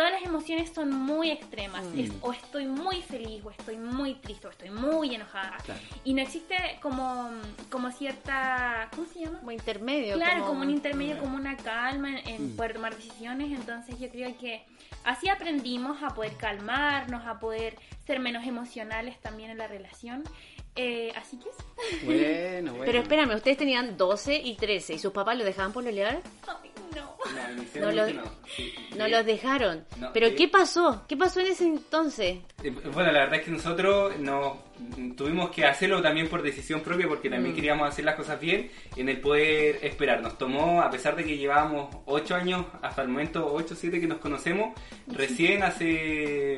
todas 0.00 0.12
las 0.12 0.22
emociones 0.22 0.70
son 0.74 0.90
muy 0.90 1.30
extremas. 1.30 1.84
Mm. 1.84 1.98
Es, 2.00 2.10
o 2.22 2.32
estoy 2.32 2.64
muy 2.64 3.02
feliz, 3.02 3.44
o 3.44 3.50
estoy 3.50 3.76
muy 3.76 4.14
triste, 4.14 4.46
o 4.46 4.50
estoy 4.50 4.70
muy 4.70 5.14
enojada. 5.14 5.58
Claro. 5.62 5.78
Y 6.04 6.14
no 6.14 6.22
existe 6.22 6.56
como, 6.80 7.28
como 7.70 7.90
cierta... 7.92 8.88
¿Cómo 8.96 9.06
se 9.06 9.20
llama? 9.20 9.40
Como 9.40 9.50
intermedio. 9.50 10.14
Claro, 10.16 10.46
como, 10.46 10.62
un 10.62 10.70
intermedio, 10.70 11.16
Mm. 11.16 11.18
como 11.20 11.36
una 11.36 11.54
calma 11.58 12.08
en, 12.18 12.28
en 12.28 12.46
Mm. 12.54 12.56
poder 12.56 12.72
tomar 12.72 12.96
decisiones. 12.96 13.52
Entonces 13.52 13.98
yo 14.00 14.08
creo 14.08 14.34
que 14.38 14.64
así 15.04 15.28
aprendimos 15.28 16.02
a 16.02 16.14
poder 16.14 16.34
calmarnos, 16.38 17.26
a 17.26 17.38
poder 17.38 17.76
ser 18.06 18.20
menos 18.20 18.46
emocionales 18.46 19.20
también 19.20 19.50
en 19.50 19.58
la 19.58 19.66
relación. 19.68 20.24
Eh, 20.76 21.12
así 21.14 21.36
que 21.36 21.50
eso. 21.50 22.06
Bueno, 22.06 22.70
bueno. 22.72 22.84
Pero 22.86 23.00
espérame, 23.00 23.34
ustedes 23.34 23.58
tenían 23.58 23.98
12 23.98 24.36
y 24.36 24.54
13 24.54 24.94
y 24.94 24.98
sus 24.98 25.12
papás 25.12 25.36
los 25.36 25.44
dejaban 25.44 25.72
pololear. 25.74 26.22
Ay, 26.48 26.69
no. 26.94 27.16
No, 27.32 27.52
inicialmente 27.52 27.80
No 27.80 27.90
lo- 27.92 28.12
no. 28.24 28.30
Sí. 28.56 28.74
No 28.96 29.04
Eh, 29.06 29.10
los 29.10 29.24
dejaron. 29.26 29.84
no, 29.98 30.12
Pero 30.12 30.26
eh. 30.26 30.34
¿qué 30.34 30.48
pasó? 30.48 31.04
¿Qué 31.08 31.16
pasó 31.16 31.40
en 31.40 31.46
ese 31.48 31.64
entonces? 31.66 32.38
eh, 32.62 32.70
Bueno, 32.92 33.12
la 33.12 33.20
verdad 33.20 33.36
es 33.40 33.44
que 33.44 33.50
nosotros 33.50 34.18
nos 34.18 34.56
tuvimos 35.16 35.50
que 35.50 35.64
hacerlo 35.66 36.00
también 36.02 36.28
por 36.28 36.42
decisión 36.42 36.80
propia 36.80 37.06
porque 37.08 37.28
también 37.30 37.52
Mm. 37.52 37.56
queríamos 37.56 37.88
hacer 37.88 38.04
las 38.04 38.14
cosas 38.16 38.40
bien 38.40 38.70
en 38.96 39.08
el 39.08 39.20
poder 39.20 39.78
esperar. 39.82 40.20
Nos 40.22 40.38
tomó, 40.38 40.80
a 40.82 40.90
pesar 40.90 41.14
de 41.16 41.24
que 41.24 41.36
llevábamos 41.36 41.94
8 42.06 42.34
años, 42.34 42.66
hasta 42.82 43.02
el 43.02 43.08
momento 43.08 43.46
8 43.52 43.74
o 43.74 43.76
7 43.76 44.00
que 44.00 44.06
nos 44.06 44.18
conocemos, 44.18 44.74
recién 45.06 45.62
hace, 45.62 46.56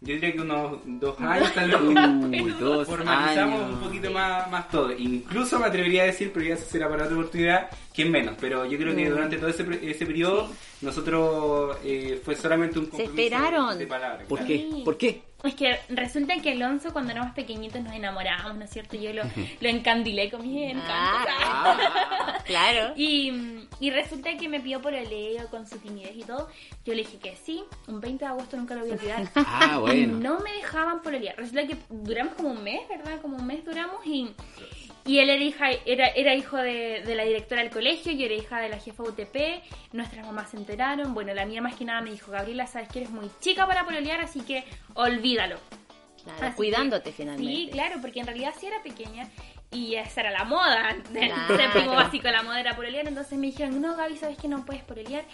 yo 0.00 0.14
diría 0.14 0.32
que 0.32 0.40
unos 0.40 0.78
2 0.86 1.20
años 1.20 1.52
tal 1.52 1.70
vez. 1.70 1.80
Uy, 1.80 2.50
dos 2.60 2.86
formalizamos 2.88 3.60
años. 3.62 3.74
un 3.74 3.80
poquito 3.80 4.10
más, 4.10 4.50
más 4.50 4.68
todo. 4.70 4.92
Incluso 4.96 5.58
me 5.58 5.66
atrevería 5.66 6.02
a 6.02 6.06
decir, 6.06 6.30
pero 6.32 6.46
ya 6.46 6.54
eso 6.54 6.64
será 6.64 6.88
para 6.88 7.04
otra 7.04 7.16
oportunidad, 7.16 7.68
es 8.02 8.10
menos. 8.10 8.36
Pero 8.40 8.64
yo 8.66 8.78
creo 8.78 8.94
que 8.94 9.06
Mm. 9.06 9.10
durante 9.10 9.36
todo 9.38 9.48
ese, 9.48 9.64
ese 9.82 10.06
periodo, 10.06 10.50
nosotros 10.80 11.76
eh, 11.84 12.20
fue 12.24 12.34
solamente 12.36 12.78
un 12.78 12.86
compromiso 12.86 13.12
esperaron. 13.20 13.78
de 13.78 13.86
palabras. 13.86 14.26
¿Por 14.28 14.38
claro. 14.38 14.46
qué? 14.54 14.82
¿Por 14.84 14.96
qué? 14.98 15.22
Es 15.42 15.54
que 15.54 15.78
resulta 15.88 16.34
que 16.42 16.50
Alonso 16.50 16.92
cuando 16.92 17.12
éramos 17.12 17.32
pequeñitos 17.34 17.80
nos 17.82 17.94
enamorábamos, 17.94 18.58
¿no 18.58 18.64
es 18.64 18.70
cierto? 18.70 18.98
Yo 18.98 19.10
lo, 19.14 19.22
lo 19.60 19.68
encandilé 19.70 20.30
con 20.30 20.42
mis 20.42 20.70
encantos. 20.70 21.32
Ah, 21.42 22.38
claro. 22.44 22.92
Y, 22.94 23.32
y 23.80 23.90
resulta 23.90 24.36
que 24.36 24.50
me 24.50 24.60
pidió 24.60 24.82
por 24.82 24.92
el 24.92 25.08
Leo 25.08 25.46
con 25.48 25.66
su 25.66 25.78
timidez 25.78 26.12
y 26.14 26.24
todo. 26.24 26.48
Yo 26.84 26.92
le 26.92 27.04
dije 27.04 27.16
que 27.18 27.36
sí, 27.36 27.62
un 27.86 28.00
20 28.02 28.22
de 28.22 28.30
agosto 28.30 28.58
nunca 28.58 28.74
lo 28.74 28.82
voy 28.82 28.90
a 28.90 28.94
olvidar. 28.96 29.30
Ah, 29.34 29.76
Y 29.76 29.80
bueno. 29.80 30.18
no 30.18 30.40
me 30.40 30.52
dejaban 30.52 31.00
por 31.00 31.14
el 31.14 31.22
día. 31.22 31.34
Resulta 31.38 31.66
que 31.66 31.76
duramos 31.88 32.34
como 32.34 32.50
un 32.50 32.62
mes, 32.62 32.82
¿verdad? 32.90 33.18
Como 33.22 33.38
un 33.38 33.46
mes 33.46 33.64
duramos 33.64 34.04
y, 34.06 34.28
y 35.10 35.18
él 35.18 35.30
era, 35.30 35.42
hija, 35.42 35.70
era, 35.86 36.06
era 36.08 36.34
hijo 36.34 36.56
de, 36.56 37.02
de 37.04 37.14
la 37.14 37.24
directora 37.24 37.62
del 37.62 37.70
colegio, 37.72 38.12
yo 38.12 38.26
era 38.26 38.34
hija 38.34 38.60
de 38.60 38.68
la 38.68 38.78
jefa 38.78 39.02
UTP, 39.02 39.62
nuestras 39.92 40.24
mamás 40.24 40.50
se 40.50 40.56
enteraron. 40.56 41.14
Bueno, 41.14 41.34
la 41.34 41.46
mía 41.46 41.60
más 41.60 41.74
que 41.74 41.84
nada 41.84 42.00
me 42.00 42.10
dijo, 42.10 42.30
Gabriela, 42.30 42.66
sabes 42.66 42.88
que 42.88 43.00
eres 43.00 43.10
muy 43.10 43.28
chica 43.40 43.66
para 43.66 43.84
pololear, 43.84 44.20
así 44.20 44.40
que 44.42 44.64
olvídalo. 44.94 45.58
Claro, 46.24 46.54
cuidándote 46.54 47.10
que- 47.10 47.16
finalmente. 47.16 47.52
Sí, 47.52 47.68
claro, 47.72 47.96
porque 48.00 48.20
en 48.20 48.26
realidad 48.26 48.52
sí 48.58 48.66
era 48.66 48.82
pequeña 48.82 49.26
y 49.72 49.94
esa 49.94 50.20
era 50.20 50.30
la 50.30 50.44
moda. 50.44 50.94
Del 51.10 51.28
Claro. 51.30 51.56
séptimo 51.56 51.94
básico, 51.94 52.28
la 52.28 52.42
moda 52.42 52.60
era 52.60 52.76
pololear. 52.76 53.08
Entonces 53.08 53.38
me 53.38 53.46
dijeron, 53.46 53.80
no, 53.80 53.96
Gaby, 53.96 54.16
sabes 54.16 54.36
que 54.36 54.46
no 54.48 54.64
puedes 54.66 54.82
pololear. 54.82 55.24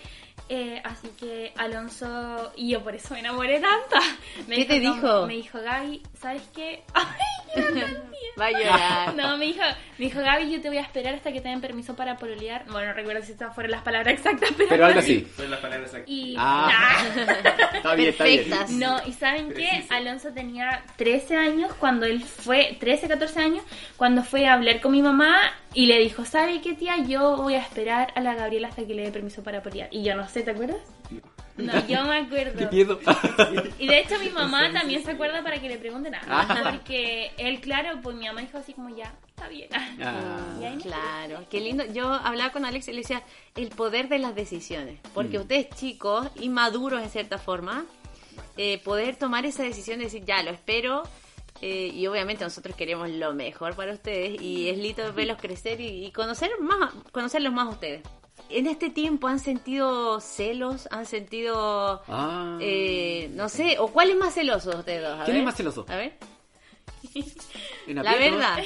Eh, 0.48 0.80
así 0.84 1.08
que 1.18 1.52
Alonso, 1.56 2.52
y 2.56 2.70
yo 2.70 2.82
por 2.82 2.94
eso 2.94 3.14
me 3.14 3.20
enamoré 3.20 3.60
tanta. 3.60 3.98
Me 4.46 4.56
¿Qué 4.56 4.64
te 4.64 4.80
como- 4.82 4.94
dijo? 4.94 5.26
Me 5.26 5.34
dijo, 5.34 5.60
Gaby, 5.60 6.02
¿sabes 6.20 6.42
qué? 6.54 6.84
Ay, 6.94 7.04
yo 7.56 7.70
no 7.70 8.16
Va 8.40 8.46
a 8.46 8.50
llorar. 8.52 9.14
no, 9.16 9.36
me 9.38 9.46
dijo, 9.46 9.62
me 9.98 10.04
dijo, 10.04 10.20
Gaby, 10.20 10.50
yo 10.52 10.60
te 10.60 10.68
voy 10.68 10.78
a 10.78 10.82
esperar 10.82 11.14
hasta 11.14 11.32
que 11.32 11.40
te 11.40 11.48
den 11.48 11.60
permiso 11.60 11.96
para 11.96 12.16
pololear. 12.16 12.64
Bueno, 12.70 12.88
no 12.88 12.92
recuerdo 12.94 13.22
si 13.24 13.32
estas 13.32 13.54
fueron 13.54 13.72
las 13.72 13.82
palabras 13.82 14.12
exactas, 14.14 14.50
pero... 14.56 14.68
Pero 14.68 14.86
algo 14.86 14.98
así. 15.00 15.26
Son 15.36 15.50
las 15.50 15.58
palabras 15.60 15.88
exactas. 15.88 16.08
Y... 16.10 16.36
Ah. 16.38 16.68
Está 17.87 17.97
bien, 17.97 18.09
está 18.11 18.25
bien. 18.25 18.45
Perfectas. 18.45 18.71
No, 18.71 18.97
y 19.07 19.12
¿saben 19.12 19.52
qué? 19.52 19.85
Alonso 19.90 20.33
tenía 20.33 20.85
13 20.97 21.37
años 21.37 21.73
cuando 21.78 22.07
él 22.07 22.23
fue, 22.23 22.76
13, 22.81 23.09
14 23.09 23.40
años, 23.40 23.64
cuando 23.97 24.23
fue 24.23 24.47
a 24.47 24.55
hablar 24.55 24.81
con 24.81 24.93
mi 24.93 25.02
mamá 25.02 25.37
y 25.75 25.87
le 25.87 25.99
dijo, 25.99 26.25
¿sabe 26.25 26.61
qué 26.61 26.75
tía? 26.75 26.97
Yo 26.99 27.37
voy 27.37 27.55
a 27.55 27.61
esperar 27.61 28.12
a 28.14 28.21
la 28.21 28.35
Gabriela 28.35 28.69
hasta 28.69 28.87
que 28.87 28.95
le 28.95 29.02
dé 29.02 29.11
permiso 29.12 29.43
para 29.43 29.62
pelear. 29.62 29.88
Y 29.90 30.02
yo 30.02 30.14
no 30.14 30.28
sé, 30.28 30.43
¿te 30.43 30.50
acuerdas? 30.52 30.78
No, 31.57 31.87
yo 31.87 32.05
me 32.05 32.19
acuerdo. 32.19 32.69
¿Qué 32.69 32.76
miedo? 32.76 33.00
Y 33.78 33.87
de 33.88 34.00
hecho 34.00 34.19
mi 34.19 34.28
mamá 34.28 34.71
también 34.73 35.02
se 35.02 35.12
acuerda 35.12 35.43
para 35.43 35.59
que 35.61 35.69
le 35.69 35.78
pregunten 35.78 36.14
a 36.14 36.21
Ah. 36.28 36.71
Porque 36.73 37.33
él, 37.38 37.61
claro, 37.61 38.00
pues 38.02 38.16
mi 38.16 38.26
mamá 38.26 38.40
dijo 38.43 38.59
así 38.59 38.73
como 38.75 38.95
ya, 38.95 39.12
está 39.37 39.49
bien. 39.49 39.69
Ah. 40.02 40.57
Y 40.61 40.64
ahí- 40.64 40.78
Claro, 40.78 41.45
qué 41.50 41.61
lindo. 41.61 41.85
Yo 41.93 42.09
hablaba 42.12 42.52
con 42.52 42.64
Alex 42.64 42.88
y 42.88 42.93
le 42.93 42.99
decía 42.99 43.23
el 43.55 43.69
poder 43.69 44.09
de 44.09 44.19
las 44.19 44.35
decisiones. 44.35 44.99
Porque 45.14 45.38
ustedes 45.38 45.69
chicos, 45.71 46.28
inmaduros 46.37 47.02
en 47.02 47.11
cierta 47.11 47.38
forma, 47.38 47.85
eh, 48.57 48.78
poder 48.83 49.16
tomar 49.16 49.45
esa 49.47 49.62
decisión 49.62 49.99
de 49.99 50.05
decir, 50.07 50.25
ya, 50.25 50.43
lo 50.43 50.50
espero. 50.50 51.02
eh, 51.62 51.90
y 51.95 52.07
obviamente 52.07 52.45
nosotros 52.45 52.76
queremos 52.76 53.09
lo 53.09 53.33
mejor 53.33 53.75
para 53.76 53.93
ustedes 53.95 54.43
y 54.43 54.69
es 54.69 54.76
lindo 54.76 55.11
verlos 55.14 55.38
crecer 55.40 55.81
y, 55.81 56.05
y 56.05 56.12
conocer 56.12 56.50
más, 56.61 56.93
conocerlos 57.12 57.50
más 57.50 57.69
a 57.69 57.71
ustedes. 57.71 58.02
En 58.50 58.66
este 58.66 58.90
tiempo 58.90 59.26
han 59.26 59.38
sentido 59.40 60.21
celos, 60.21 60.87
han 60.90 61.07
sentido, 61.07 62.02
Ah. 62.09 62.59
eh, 62.61 63.31
no 63.33 63.49
sé, 63.49 63.78
o 63.78 63.88
cuál 63.88 64.11
es 64.11 64.16
más 64.16 64.35
celoso 64.35 64.71
de 64.71 64.76
ustedes 64.76 65.02
dos. 65.02 65.19
A 65.19 65.25
¿Quién 65.25 65.38
es 65.38 65.45
más 65.45 65.57
celoso? 65.57 65.87
A 65.88 65.97
ver, 65.97 66.19
la 67.87 68.02
verdad. 68.16 68.59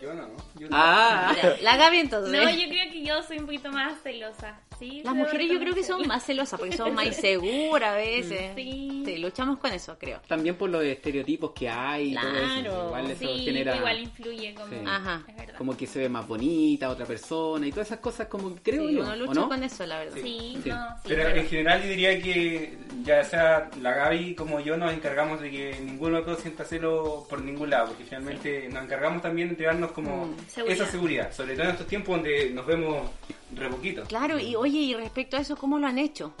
Yo 0.00 0.14
no, 0.14 0.28
yo 0.58 0.68
no. 0.68 0.76
Ah. 0.76 1.34
La 1.60 1.76
Gaby 1.76 1.98
entonces. 1.98 2.32
No, 2.32 2.48
yo 2.48 2.68
creo 2.68 2.90
que 2.90 3.04
yo 3.04 3.22
soy 3.22 3.38
un 3.38 3.46
poquito 3.46 3.70
más 3.70 4.00
celosa. 4.02 4.58
¿Sí? 4.80 5.02
Las 5.04 5.14
mujeres 5.14 5.48
yo 5.48 5.58
creo 5.60 5.74
que 5.74 5.84
son 5.84 6.06
más 6.08 6.24
celosas 6.24 6.58
porque 6.58 6.76
son 6.76 6.92
más 6.94 7.06
inseguras 7.06 7.90
a 7.92 7.96
veces. 7.96 8.52
Sí. 8.56 9.16
luchamos 9.18 9.58
con 9.58 9.72
eso, 9.72 9.96
creo. 9.98 10.20
También 10.26 10.56
por 10.56 10.70
los 10.70 10.82
estereotipos 10.82 11.50
que 11.52 11.68
hay 11.68 12.12
y 12.12 12.14
todo 12.14 12.28
eso. 12.30 12.40
Claro. 12.62 12.86
Igual 12.86 13.10
eso 13.10 13.20
Sí, 13.20 13.44
genera 13.44 13.76
igual 13.76 13.98
influye 14.00 14.54
como... 14.54 14.68
Sí. 14.68 14.76
Ajá. 14.86 15.22
Es 15.46 15.52
como 15.54 15.76
que 15.76 15.86
se 15.86 15.98
ve 16.00 16.08
más 16.08 16.26
bonita 16.26 16.88
otra 16.88 17.04
persona 17.06 17.66
y 17.66 17.70
todas 17.70 17.88
esas 17.88 17.98
cosas 18.00 18.26
como 18.28 18.54
que 18.54 18.62
creo 18.62 18.88
Sí, 18.88 18.94
yo, 18.94 19.00
uno 19.02 19.12
¿o 19.12 19.16
lucha 19.16 19.34
no? 19.34 19.48
con 19.48 19.62
eso, 19.62 19.86
la 19.86 19.98
verdad. 19.98 20.14
Sí, 20.22 20.58
Sí. 20.62 20.68
no, 20.70 20.86
sí, 20.96 21.02
Pero 21.08 21.22
pero- 21.24 21.36
en 21.40 21.46
general 21.48 21.82
yo 21.82 21.88
diría 21.88 22.22
que 22.22 22.78
ya 23.04 23.22
sea 23.24 23.70
la 23.80 23.92
Gaby 23.94 24.34
como 24.34 24.60
yo 24.60 24.76
nos 24.76 24.92
encargamos 24.92 25.40
de 25.40 25.50
que 25.50 25.78
ninguno 25.80 26.20
de 26.22 26.26
los 26.30 26.40
sienta 26.40 26.64
celo 26.64 27.26
por 27.28 27.42
ningún 27.42 27.68
lado, 27.70 27.88
porque 27.88 28.04
finalmente 28.04 28.68
nos 28.70 28.84
encargamos 28.84 29.20
también 29.22 29.48
de 29.48 29.52
entregarnos 29.52 29.92
como 29.92 30.26
Mm, 30.26 30.36
seguridad. 30.48 30.82
esa 30.82 30.90
seguridad, 30.90 31.32
sobre 31.32 31.54
todo 31.54 31.64
en 31.64 31.70
estos 31.70 31.86
tiempos 31.86 32.16
donde 32.16 32.50
nos 32.50 32.64
vemos 32.66 33.10
re 33.54 33.68
poquito. 33.68 34.04
Claro, 34.04 34.38
y 34.38 34.54
oye, 34.70 34.78
y 34.80 34.94
respecto 34.94 35.36
a 35.36 35.40
eso, 35.40 35.56
¿cómo 35.56 35.78
lo 35.78 35.86
han 35.86 35.98
hecho? 35.98 36.32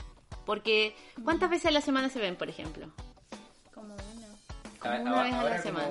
Porque, 0.46 0.96
¿cuántas 1.24 1.50
veces 1.50 1.66
a 1.66 1.70
la 1.72 1.80
semana 1.80 2.08
se 2.08 2.20
ven, 2.20 2.36
por 2.36 2.48
ejemplo? 2.48 2.92
Como 3.74 3.94
uno. 3.94 4.26
Como 4.78 4.94
A- 4.94 5.00
una 5.00 5.20
a- 5.20 5.24
vez 5.24 5.34
a 5.34 5.44
la 5.44 5.58
semana. 5.62 5.88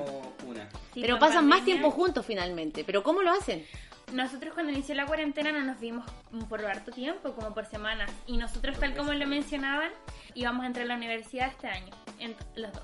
una. 0.47 0.69
Sí, 0.93 1.01
Pero 1.01 1.19
pasan 1.19 1.47
más 1.47 1.63
tiempo 1.65 1.91
juntos 1.91 2.25
finalmente. 2.25 2.83
¿Pero 2.83 3.03
cómo 3.03 3.21
lo 3.21 3.31
hacen? 3.31 3.65
Nosotros 4.13 4.53
cuando 4.55 4.71
inició 4.71 4.95
la 4.95 5.05
cuarentena 5.05 5.51
no 5.51 5.61
nos 5.63 5.79
vimos 5.79 6.03
por 6.49 6.65
harto 6.65 6.91
tiempo, 6.91 7.33
como 7.33 7.53
por 7.53 7.65
semanas. 7.67 8.09
Y 8.25 8.37
nosotros, 8.37 8.79
tal 8.79 8.95
como 8.95 9.13
lo 9.13 9.27
mencionaban, 9.27 9.91
íbamos 10.33 10.63
a 10.63 10.67
entrar 10.67 10.85
a 10.85 10.87
la 10.87 10.95
universidad 10.95 11.49
este 11.49 11.67
año, 11.67 11.93
en- 12.17 12.35
los 12.55 12.73
dos. 12.73 12.83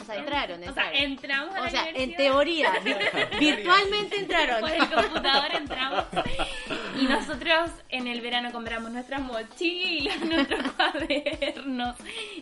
O 0.00 0.04
sea, 0.04 0.16
entraron, 0.16 0.62
O 0.68 0.72
sea, 0.74 0.92
entramos 0.92 1.54
a 1.54 1.62
O 1.62 1.70
sea, 1.70 1.88
en 1.90 2.14
teoría, 2.16 2.72
vi- 2.84 2.94
virtualmente 3.38 4.16
entraron. 4.18 4.60
Por 4.60 4.70
el 4.70 4.88
computador 4.90 5.46
entramos 5.54 6.04
y 7.00 7.04
nosotros 7.06 7.70
en 7.88 8.06
el 8.06 8.20
verano 8.20 8.50
compramos 8.52 8.90
nuestras 8.90 9.20
mochilas, 9.20 10.18
nuestros 10.24 10.72
cuadernos, 10.72 11.96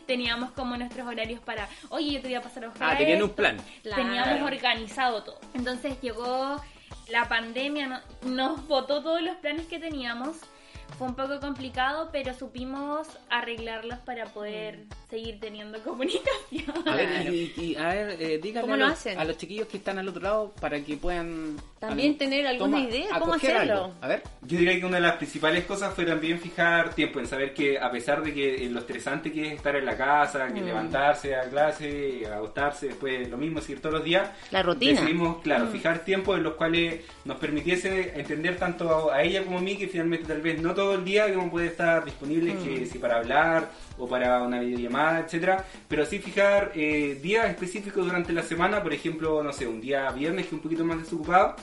teníamos 0.06 0.50
como 0.52 0.76
nuestros 0.76 1.06
horarios 1.06 1.40
para, 1.40 1.68
oye, 1.90 2.12
yo 2.12 2.20
te 2.20 2.28
voy 2.28 2.34
a 2.36 2.42
pasar 2.42 2.64
a 2.64 2.68
buscar. 2.68 2.94
Ah, 2.94 2.96
tenían 2.98 3.18
un 3.22 3.24
esto". 3.30 3.36
plan. 3.36 3.56
Claro. 3.82 4.02
Teníamos 4.02 4.42
organizado 4.42 5.22
todo. 5.24 5.40
Entonces 5.54 6.00
llegó 6.00 6.60
la 7.08 7.28
pandemia, 7.28 7.86
no- 7.86 8.00
nos 8.22 8.66
botó 8.68 9.02
todos 9.02 9.22
los 9.22 9.36
planes 9.36 9.66
que 9.66 9.78
teníamos. 9.78 10.36
Fue 10.98 11.08
un 11.08 11.14
poco 11.14 11.38
complicado, 11.40 12.08
pero 12.10 12.32
supimos 12.32 13.06
arreglarlos 13.28 13.98
para 13.98 14.24
poder 14.26 14.84
seguir 15.10 15.38
teniendo 15.40 15.78
comunicación. 15.84 16.88
A 16.88 16.94
ver, 16.96 17.32
y, 17.34 17.52
y- 17.56 17.76
a 17.76 17.88
ver, 17.88 18.22
eh, 18.22 18.38
díganle 18.38 18.60
¿Cómo 18.62 18.74
a 18.74 18.76
lo 18.78 18.84
los, 18.86 18.92
hacen? 18.94 19.18
a 19.18 19.24
los 19.24 19.36
chiquillos 19.36 19.68
que 19.68 19.76
están 19.76 19.98
al 19.98 20.08
otro 20.08 20.22
lado 20.22 20.52
para 20.58 20.80
que 20.80 20.96
puedan 20.96 21.56
También 21.88 22.18
tener 22.18 22.46
alguna 22.46 22.76
toma, 22.78 22.88
idea, 22.88 23.18
¿cómo 23.18 23.34
hacerlo? 23.34 23.60
algo. 23.74 23.94
A 24.00 24.08
ver, 24.08 24.22
Yo 24.42 24.58
diría 24.58 24.78
que 24.78 24.86
una 24.86 24.96
de 24.96 25.02
las 25.02 25.16
principales 25.16 25.64
cosas 25.64 25.92
fue 25.94 26.04
también 26.04 26.38
fijar 26.38 26.94
tiempo, 26.94 27.18
en 27.18 27.26
saber 27.26 27.52
que 27.52 27.78
a 27.78 27.90
pesar 27.90 28.22
de 28.22 28.32
que 28.32 28.64
eh, 28.64 28.70
lo 28.70 28.78
estresante 28.80 29.32
que 29.32 29.48
es 29.48 29.52
estar 29.54 29.74
en 29.74 29.84
la 29.84 29.96
casa, 29.96 30.46
que 30.54 30.60
Mm. 30.60 30.66
levantarse 30.66 31.34
a 31.34 31.42
clase, 31.50 32.22
acostarse, 32.32 32.86
después 32.88 33.28
lo 33.28 33.36
mismo, 33.36 33.60
seguir 33.60 33.80
todos 33.80 33.94
los 33.96 34.04
días, 34.04 34.30
La 34.50 34.62
rutina. 34.62 34.92
decidimos, 35.00 35.42
claro, 35.42 35.66
Mm. 35.66 35.72
fijar 35.72 35.98
tiempos 36.04 36.36
en 36.36 36.44
los 36.44 36.54
cuales 36.54 37.00
nos 37.24 37.36
permitiese 37.38 38.12
entender 38.20 38.56
tanto 38.56 39.10
a 39.12 39.22
ella 39.22 39.42
como 39.44 39.58
a 39.58 39.60
mí 39.62 39.76
que 39.76 39.88
finalmente 39.88 40.26
tal 40.26 40.40
vez 40.42 40.60
no 40.62 40.74
todo 40.74 40.94
el 40.94 41.04
día 41.04 41.26
que 41.26 41.36
uno 41.36 41.50
puede 41.50 41.66
estar 41.66 42.04
disponible, 42.04 42.54
Mm. 42.54 42.64
que 42.64 42.86
si 42.86 42.98
para 42.98 43.16
hablar 43.16 43.68
o 43.98 44.06
para 44.06 44.42
una 44.42 44.60
videollamada, 44.60 45.20
etcétera, 45.20 45.64
pero 45.88 46.04
sí 46.06 46.18
fijar 46.18 46.70
eh, 46.74 47.18
días 47.22 47.48
específicos 47.48 48.04
durante 48.04 48.32
la 48.32 48.42
semana, 48.42 48.82
por 48.82 48.92
ejemplo, 48.92 49.42
no 49.42 49.52
sé, 49.52 49.66
un 49.66 49.80
día 49.80 50.10
viernes 50.10 50.44
que 50.44 50.48
es 50.50 50.52
un 50.52 50.60
poquito 50.60 50.84
más 50.84 50.98
desocupado, 50.98 51.56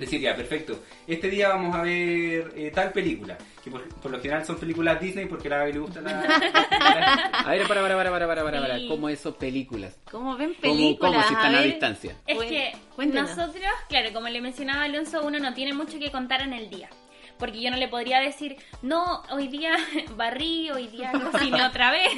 decir, 0.00 0.20
ya, 0.20 0.34
perfecto, 0.34 0.82
este 1.06 1.28
día 1.30 1.48
vamos 1.48 1.74
a 1.74 1.82
ver 1.82 2.52
eh, 2.56 2.70
tal 2.74 2.92
película, 2.92 3.36
que 3.62 3.70
por, 3.70 3.88
por 3.88 4.10
lo 4.10 4.20
general 4.20 4.44
son 4.44 4.56
películas 4.58 5.00
Disney 5.00 5.26
porque 5.26 5.48
a 5.48 5.58
la 5.58 5.66
le 5.66 5.78
gusta 5.78 6.00
la... 6.02 6.20
a 6.20 7.50
ver, 7.50 7.66
para, 7.66 7.82
para, 7.82 7.96
para, 7.96 8.10
para, 8.10 8.26
para, 8.26 8.44
para, 8.44 8.60
para, 8.60 8.78
Sí. 8.78 8.88
¿cómo 8.88 9.08
eso 9.08 9.34
películas? 9.36 9.98
¿Cómo 10.10 10.36
ven 10.36 10.54
¿Cómo, 10.54 10.74
películas? 10.74 11.12
cómo 11.12 11.22
si 11.28 11.34
están 11.34 11.54
a 11.54 11.58
a, 11.58 11.62
distancia? 11.62 12.16
Es 12.26 12.38
que 12.38 12.72
cuéntenos. 12.94 13.36
nosotros, 13.36 13.64
claro, 13.88 14.12
como 14.12 14.28
le 14.28 14.40
mencionaba 14.40 14.84
Alonso, 14.84 15.22
uno 15.24 15.38
no 15.38 15.54
tiene 15.54 15.72
mucho 15.74 15.98
que 15.98 16.10
contar 16.10 16.42
en 16.42 16.52
el 16.52 16.70
día. 16.70 16.88
Porque 17.38 17.60
yo 17.60 17.70
no 17.70 17.76
le 17.76 17.86
podría 17.88 18.18
decir, 18.20 18.56
no, 18.82 19.22
hoy 19.30 19.46
día 19.48 19.76
barrí, 20.16 20.70
hoy 20.70 20.88
día 20.88 21.12
cociné 21.12 21.62
otra 21.66 21.90
vez. 21.92 22.10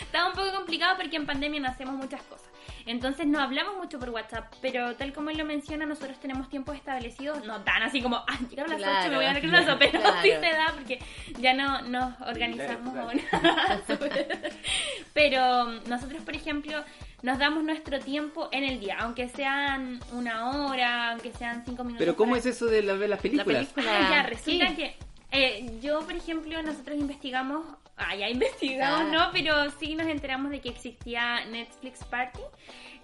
Estaba 0.00 0.28
un 0.28 0.34
poco 0.34 0.52
complicado 0.56 0.96
porque 0.96 1.16
en 1.16 1.26
pandemia 1.26 1.60
no 1.60 1.68
hacemos 1.68 1.94
muchas 1.94 2.22
cosas. 2.22 2.48
Entonces 2.86 3.26
no 3.26 3.40
hablamos 3.40 3.76
mucho 3.76 3.98
por 3.98 4.10
WhatsApp, 4.10 4.52
pero 4.62 4.94
tal 4.94 5.12
como 5.12 5.30
él 5.30 5.38
lo 5.38 5.44
menciona, 5.44 5.84
nosotros 5.86 6.18
tenemos 6.20 6.48
tiempos 6.48 6.76
establecidos, 6.76 7.44
no 7.44 7.60
tan 7.62 7.82
así 7.82 8.00
como, 8.00 8.16
ah, 8.16 8.38
llegaron 8.48 8.70
las 8.72 8.80
Claro, 8.80 9.00
8, 9.00 9.10
me 9.10 9.16
voy 9.16 9.24
a 9.26 9.32
la 9.32 9.40
clase, 9.40 9.76
pero 9.78 10.00
claro. 10.00 10.16
sí 10.22 10.30
se 10.30 10.40
da 10.40 10.72
porque 10.74 10.98
ya 11.40 11.52
no 11.54 11.82
nos 11.82 12.20
organizamos 12.20 12.92
Claro, 12.92 13.08
aún. 13.10 13.20
Pero 15.12 15.64
nosotros, 15.86 16.22
por 16.22 16.34
ejemplo, 16.34 16.84
nos 17.22 17.38
damos 17.38 17.64
nuestro 17.64 17.98
tiempo 18.00 18.48
en 18.52 18.64
el 18.64 18.80
día, 18.80 18.96
aunque 19.00 19.28
sean 19.28 20.00
una 20.12 20.50
hora, 20.50 21.12
aunque 21.12 21.32
sean 21.32 21.64
cinco 21.64 21.84
minutos. 21.84 21.98
Pero 21.98 22.16
¿cómo 22.16 22.32
para- 22.32 22.40
es 22.40 22.46
eso 22.46 22.66
de 22.66 22.82
la- 22.82 22.94
ver 22.94 23.10
las 23.10 23.18
La 23.18 23.22
películas? 23.22 23.66
película. 23.68 23.86
Ah, 24.06 24.10
ya, 24.10 24.22
resulta 24.24 24.66
¿Qué? 24.68 24.74
que 24.76 24.96
eh, 25.32 25.78
yo, 25.82 26.00
por 26.00 26.14
ejemplo, 26.14 26.62
nosotros 26.62 26.96
investigamos, 26.98 27.64
ah, 27.96 28.14
ya 28.16 28.28
investigamos, 28.28 29.00
Ah. 29.00 29.10
¿no? 29.12 29.30
Pero 29.32 29.70
sí 29.78 29.94
nos 29.94 30.06
enteramos 30.06 30.50
de 30.50 30.60
que 30.60 30.68
existía 30.70 31.44
Netflix 31.46 32.04
Party. 32.04 32.40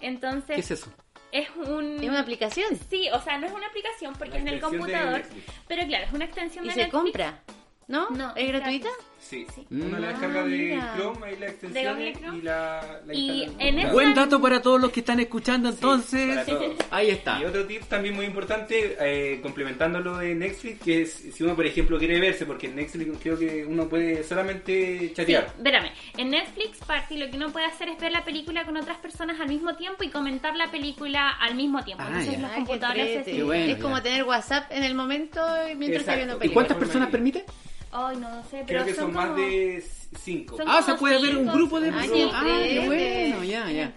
Entonces, 0.01 0.55
¿Qué 0.55 0.61
es 0.61 0.71
eso? 0.71 0.91
es 1.31 1.49
un... 1.55 1.95
¿Es 2.03 2.09
una 2.09 2.19
aplicación? 2.19 2.77
Sí, 2.89 3.09
o 3.11 3.21
sea, 3.21 3.37
no 3.37 3.47
es 3.47 3.53
una 3.53 3.67
aplicación 3.67 4.13
porque 4.13 4.37
es 4.37 4.41
en 4.41 4.47
el 4.49 4.59
computador, 4.61 5.23
pero 5.67 5.85
claro, 5.87 6.05
es 6.05 6.13
una 6.13 6.25
extensión 6.25 6.65
¿Y 6.65 6.67
de 6.69 6.73
se 6.73 6.79
Netflix. 6.81 7.01
compra? 7.03 7.39
¿No? 7.87 8.09
No, 8.11 8.29
¿Es 8.35 8.43
es 8.45 8.47
gratuita? 8.49 8.89
Sí, 9.29 9.47
Sí. 9.55 9.65
uno 9.71 9.97
la 9.97 10.07
Mm. 10.07 10.11
descarga 10.11 10.43
de. 10.43 10.81
Chrome, 10.95 11.25
ahí 11.27 11.35
la 11.39 11.47
extensión 11.47 12.01
y 12.35 12.41
la, 12.41 12.99
la 13.07 13.13
Y 13.13 13.51
en 13.57 13.91
Buen 13.91 14.13
dato 14.13 14.39
para 14.41 14.61
todos 14.61 14.79
los 14.81 14.91
que 14.91 14.99
están 14.99 15.19
escuchando 15.19 15.69
entonces. 15.69 16.45
Ahí 16.91 17.09
está. 17.09 17.39
Y 17.41 17.45
otro 17.45 17.65
tip 17.65 17.83
también 17.83 18.13
muy 18.15 18.25
importante, 18.25 18.95
eh, 18.99 19.39
complementando 19.41 19.99
lo 20.01 20.17
de 20.17 20.35
Netflix, 20.35 20.79
que 20.81 21.01
es 21.03 21.11
si 21.33 21.43
uno, 21.43 21.55
por 21.55 21.65
ejemplo, 21.65 21.97
quiere 21.97 22.19
verse, 22.19 22.45
porque 22.45 22.67
en 22.67 22.75
Netflix 22.75 23.17
creo 23.21 23.39
que 23.39 23.65
uno 23.65 23.87
puede 23.87 24.23
solamente 24.23 24.99
Sí, 24.99 25.13
chatear. 25.15 25.45
espérame. 25.45 25.89
En 26.17 26.29
Netflix 26.29 26.77
Party 26.85 27.17
lo 27.17 27.29
que 27.31 27.37
uno 27.37 27.51
puede 27.51 27.65
hacer 27.65 27.89
es 27.89 27.97
ver 27.99 28.11
la 28.11 28.23
película 28.23 28.65
con 28.65 28.77
otras 28.77 28.97
personas 28.97 29.39
al 29.39 29.47
mismo 29.47 29.75
tiempo 29.75 30.03
y 30.03 30.09
comentar 30.09 30.55
la 30.55 30.69
película 30.69 31.29
al 31.29 31.55
mismo 31.55 31.83
tiempo. 31.83 32.03
Ah, 32.05 32.09
Entonces 32.09 32.33
ya. 32.33 32.39
los 32.39 32.49
Ay, 32.51 32.55
qué 32.61 32.65
computadores 32.67 33.45
bueno, 33.45 33.73
es 33.73 33.81
como 33.81 34.01
tener 34.01 34.23
WhatsApp 34.23 34.71
en 34.71 34.83
el 34.83 34.93
momento 34.95 35.41
y 35.71 35.75
mientras 35.75 36.01
está 36.01 36.15
viendo 36.15 36.33
¿Y 36.33 36.37
¿Y 36.37 36.39
películas. 36.39 36.53
cuántas 36.67 36.77
personas 36.77 37.09
permite? 37.09 37.45
Ay, 37.93 38.17
no 38.17 38.43
sé, 38.43 38.63
pero 38.65 38.83
Creo 38.83 38.85
que 38.85 38.93
son, 38.95 39.13
más 39.13 39.27
como- 39.27 39.37
de 39.39 39.83
5. 40.19 40.57
Son 40.57 40.67
Ah, 40.67 40.81
se 40.81 40.95
puede 40.95 41.21
ver 41.21 41.35
un 41.37 41.43
cinco, 41.43 41.53
grupo 41.53 41.79
de 41.79 41.87
Ay, 41.89 41.93
personas. 42.09 42.33
Ah, 42.35 42.59
qué 42.63 42.85
bueno, 42.87 43.43
ya, 43.43 43.71
ya. 43.71 43.93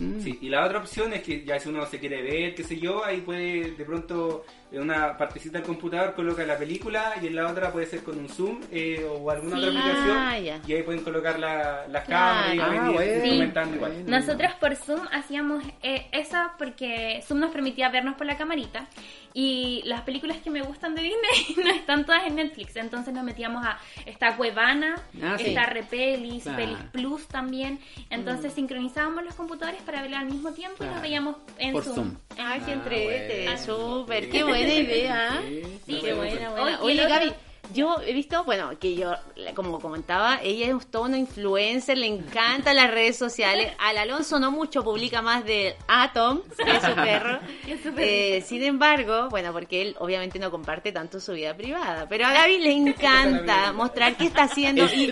Mm. 0.00 0.20
Sí, 0.20 0.38
y 0.40 0.48
la 0.48 0.64
otra 0.64 0.78
opción 0.78 1.12
es 1.12 1.22
que 1.22 1.44
ya 1.44 1.58
si 1.60 1.68
uno 1.68 1.84
se 1.86 1.98
quiere 1.98 2.22
ver, 2.22 2.54
qué 2.54 2.64
sé 2.64 2.78
yo, 2.78 3.04
ahí 3.04 3.20
puede 3.20 3.72
de 3.72 3.84
pronto 3.84 4.44
en 4.72 4.80
una 4.82 5.16
partecita 5.16 5.58
del 5.58 5.66
computador 5.66 6.14
coloca 6.14 6.44
la 6.44 6.56
película 6.56 7.14
y 7.22 7.26
en 7.26 7.36
la 7.36 7.48
otra 7.48 7.70
puede 7.70 7.86
ser 7.86 8.02
con 8.02 8.18
un 8.18 8.28
Zoom 8.28 8.60
eh, 8.70 9.06
o 9.08 9.30
alguna 9.30 9.56
Sí. 9.56 9.64
otra 9.64 9.80
aplicación 9.80 10.16
Ah, 10.18 10.38
ya. 10.38 10.60
y 10.66 10.72
ahí 10.72 10.82
pueden 10.82 11.02
colocar 11.02 11.38
la- 11.38 11.86
las 11.88 12.04
Claro. 12.04 12.34
cámaras 12.50 12.54
y 12.54 12.58
Ah, 12.78 12.90
bueno. 12.90 13.20
comentando 13.22 13.76
igual. 13.76 13.92
Bueno. 13.92 14.18
Nosotros 14.18 14.52
por 14.60 14.74
Zoom 14.76 15.06
hacíamos 15.12 15.62
eh, 15.82 16.06
eso 16.12 16.36
porque 16.58 17.22
Zoom 17.26 17.40
nos 17.40 17.50
permitía 17.50 17.88
vernos 17.90 18.16
por 18.16 18.26
la 18.26 18.36
camarita 18.36 18.86
y 19.34 19.82
las 19.86 20.02
películas 20.02 20.38
que 20.38 20.50
me 20.50 20.62
gustan 20.62 20.94
de 20.94 21.02
Disney 21.02 21.56
no 21.64 21.70
están 21.70 22.04
todas 22.04 22.26
en 22.26 22.36
Netflix, 22.36 22.76
entonces 22.76 23.12
nos 23.14 23.24
metíamos 23.24 23.64
a 23.64 23.78
esta 24.06 24.36
Cuevana, 24.36 24.94
Ah, 25.22 25.36
sí. 25.38 25.46
esta 25.48 25.66
Repelis, 25.66 26.42
Claro. 26.44 26.56
Pelis 26.58 26.78
Plus 26.92 27.26
también, 27.28 27.78
entonces 28.10 28.52
sincronizábamos 28.52 29.24
los 29.24 29.34
computadores 29.34 29.80
para 29.82 30.02
verla 30.02 30.20
al 30.20 30.26
mismo 30.26 30.52
tiempo 30.52 30.84
y 30.84 30.86
nos 30.86 31.00
veíamos 31.02 31.36
en 31.58 31.72
Por 31.72 31.84
Zoom. 31.84 31.94
Zoom. 31.94 32.16
Ay, 32.38 32.60
qué 32.64 32.70
Ah, 32.72 32.74
entrete, 32.74 33.44
bueno. 33.44 33.58
súper, 33.62 34.24
Sí. 34.24 34.30
qué 34.30 34.44
buena 34.64 34.74
idea. 34.74 35.42
Sí. 35.46 35.62
Sí, 35.86 35.98
qué 36.02 36.12
buena, 36.14 36.50
buena. 36.50 36.80
Oye, 36.82 37.06
Gaby, 37.06 37.32
Yo 37.72 37.96
he 38.04 38.12
visto, 38.12 38.44
bueno, 38.44 38.78
que 38.78 38.94
yo, 38.96 39.14
como 39.54 39.80
comentaba, 39.80 40.40
ella 40.42 40.76
es 40.76 40.86
toda 40.90 41.06
una 41.08 41.16
influencer, 41.16 41.96
le 41.96 42.06
encantan 42.08 42.76
las 42.76 42.90
redes 42.90 43.16
sociales. 43.16 43.72
Al 43.78 43.96
Alonso 43.98 44.38
no 44.40 44.50
mucho, 44.50 44.82
publica 44.84 45.22
más 45.22 45.44
de 45.44 45.74
Atom, 45.88 46.42
que 46.56 46.70
es 46.70 46.82
su 46.82 46.94
perro. 46.94 47.38
Eh, 47.96 48.42
sin 48.46 48.62
embargo, 48.62 49.28
bueno, 49.30 49.52
porque 49.52 49.80
él 49.82 49.96
obviamente 50.00 50.38
no 50.38 50.50
comparte 50.50 50.92
tanto 50.92 51.20
su 51.20 51.32
vida 51.32 51.56
privada, 51.56 52.06
pero 52.08 52.26
a 52.26 52.32
Gaby 52.32 52.58
le 52.58 52.72
encanta 52.72 53.72
mostrar 53.72 54.16
qué 54.16 54.24
está 54.26 54.42
haciendo. 54.44 54.84
Es 54.84 54.92
y- 54.94 55.10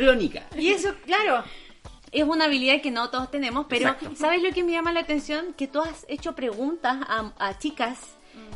y 0.58 0.68
eso, 0.70 0.94
claro, 1.06 1.44
es 2.12 2.24
una 2.24 2.44
habilidad 2.46 2.80
que 2.82 2.90
no 2.90 3.08
todos 3.10 3.30
tenemos, 3.30 3.66
pero 3.68 3.90
Exacto. 3.90 4.16
¿sabes 4.16 4.42
lo 4.42 4.50
que 4.52 4.62
me 4.64 4.72
llama 4.72 4.92
la 4.92 5.00
atención? 5.00 5.54
Que 5.56 5.66
tú 5.68 5.80
has 5.80 6.04
hecho 6.08 6.34
preguntas 6.34 6.96
a, 7.08 7.32
a 7.38 7.58
chicas 7.58 7.98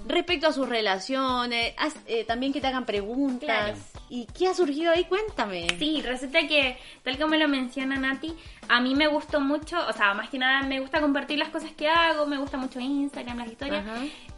respecto 0.07 0.47
a 0.49 0.53
sus 0.53 0.69
relaciones, 0.69 1.75
eh, 2.07 2.25
también 2.25 2.53
que 2.53 2.61
te 2.61 2.67
hagan 2.67 2.85
preguntas. 2.87 3.45
Claro. 3.47 3.77
¿Y 4.11 4.27
qué 4.27 4.49
ha 4.49 4.55
surgido 4.55 4.93
ahí? 4.93 5.05
Cuéntame. 5.05 5.67
Sí, 5.79 6.03
resulta 6.03 6.47
que, 6.47 6.77
tal 7.03 7.19
como 7.19 7.35
lo 7.37 7.49
menciona 7.49 7.97
Nati, 7.97 8.35
a 8.69 8.81
mí 8.81 8.95
me 8.95 9.07
gustó 9.07 9.41
mucho, 9.41 9.77
o 9.89 9.93
sea, 9.93 10.15
más 10.15 10.29
que 10.29 10.39
nada 10.39 10.63
me 10.63 10.79
gusta 10.81 11.01
compartir 11.01 11.39
las 11.39 11.49
cosas 11.49 11.73
que 11.73 11.89
hago, 11.89 12.27
me 12.27 12.37
gusta 12.39 12.57
mucho 12.57 12.79
Instagram, 12.81 13.39
las 13.39 13.49
historias. 13.49 13.85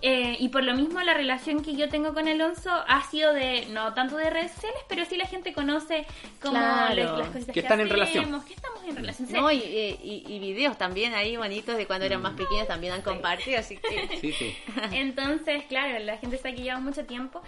Eh, 0.02 0.36
y 0.38 0.48
por 0.50 0.62
lo 0.62 0.74
mismo 0.74 1.00
la 1.02 1.14
relación 1.14 1.62
que 1.62 1.74
yo 1.74 1.88
tengo 1.88 2.14
con 2.14 2.28
Alonso 2.28 2.70
ha 2.86 3.02
sido 3.10 3.32
de, 3.32 3.66
no 3.66 3.92
tanto 3.92 4.16
de 4.16 4.30
redes 4.30 4.52
sociales, 4.52 4.78
pero 4.88 5.04
sí 5.04 5.16
la 5.16 5.26
gente 5.26 5.52
conoce 5.52 6.06
como 6.40 6.54
Claro. 6.58 6.94
las, 6.94 7.18
las 7.18 7.28
cositas 7.28 7.46
Que 7.46 7.52
que, 7.52 7.60
están 7.60 7.80
en 7.80 7.86
hacemos, 7.86 8.12
relación. 8.12 8.44
que 8.44 8.54
estamos 8.54 8.80
en 8.86 8.96
relación. 8.96 9.28
Sí. 9.28 9.34
No, 9.34 9.50
y, 9.50 9.58
eh, 9.58 9.98
y- 10.02 10.24
y 10.28 10.38
videos 10.38 10.78
también 10.78 11.12
ahí 11.14 11.36
bonitos 11.36 11.76
de 11.76 11.86
cuando 11.86 12.06
eran 12.06 12.22
más 12.22 12.34
pequeños 12.34 12.68
también 12.68 12.92
han 12.92 13.02
compartido, 13.02 13.58
así 13.58 13.76
que... 13.78 14.16
Sí, 14.20 14.32
sí. 14.32 14.56
Entonces, 14.92 15.55
claro, 15.64 15.98
la 16.00 16.18
gente 16.18 16.36
está 16.36 16.50
aquí 16.50 16.62
lleva 16.62 16.78
mucho 16.78 17.04
tiempo 17.06 17.42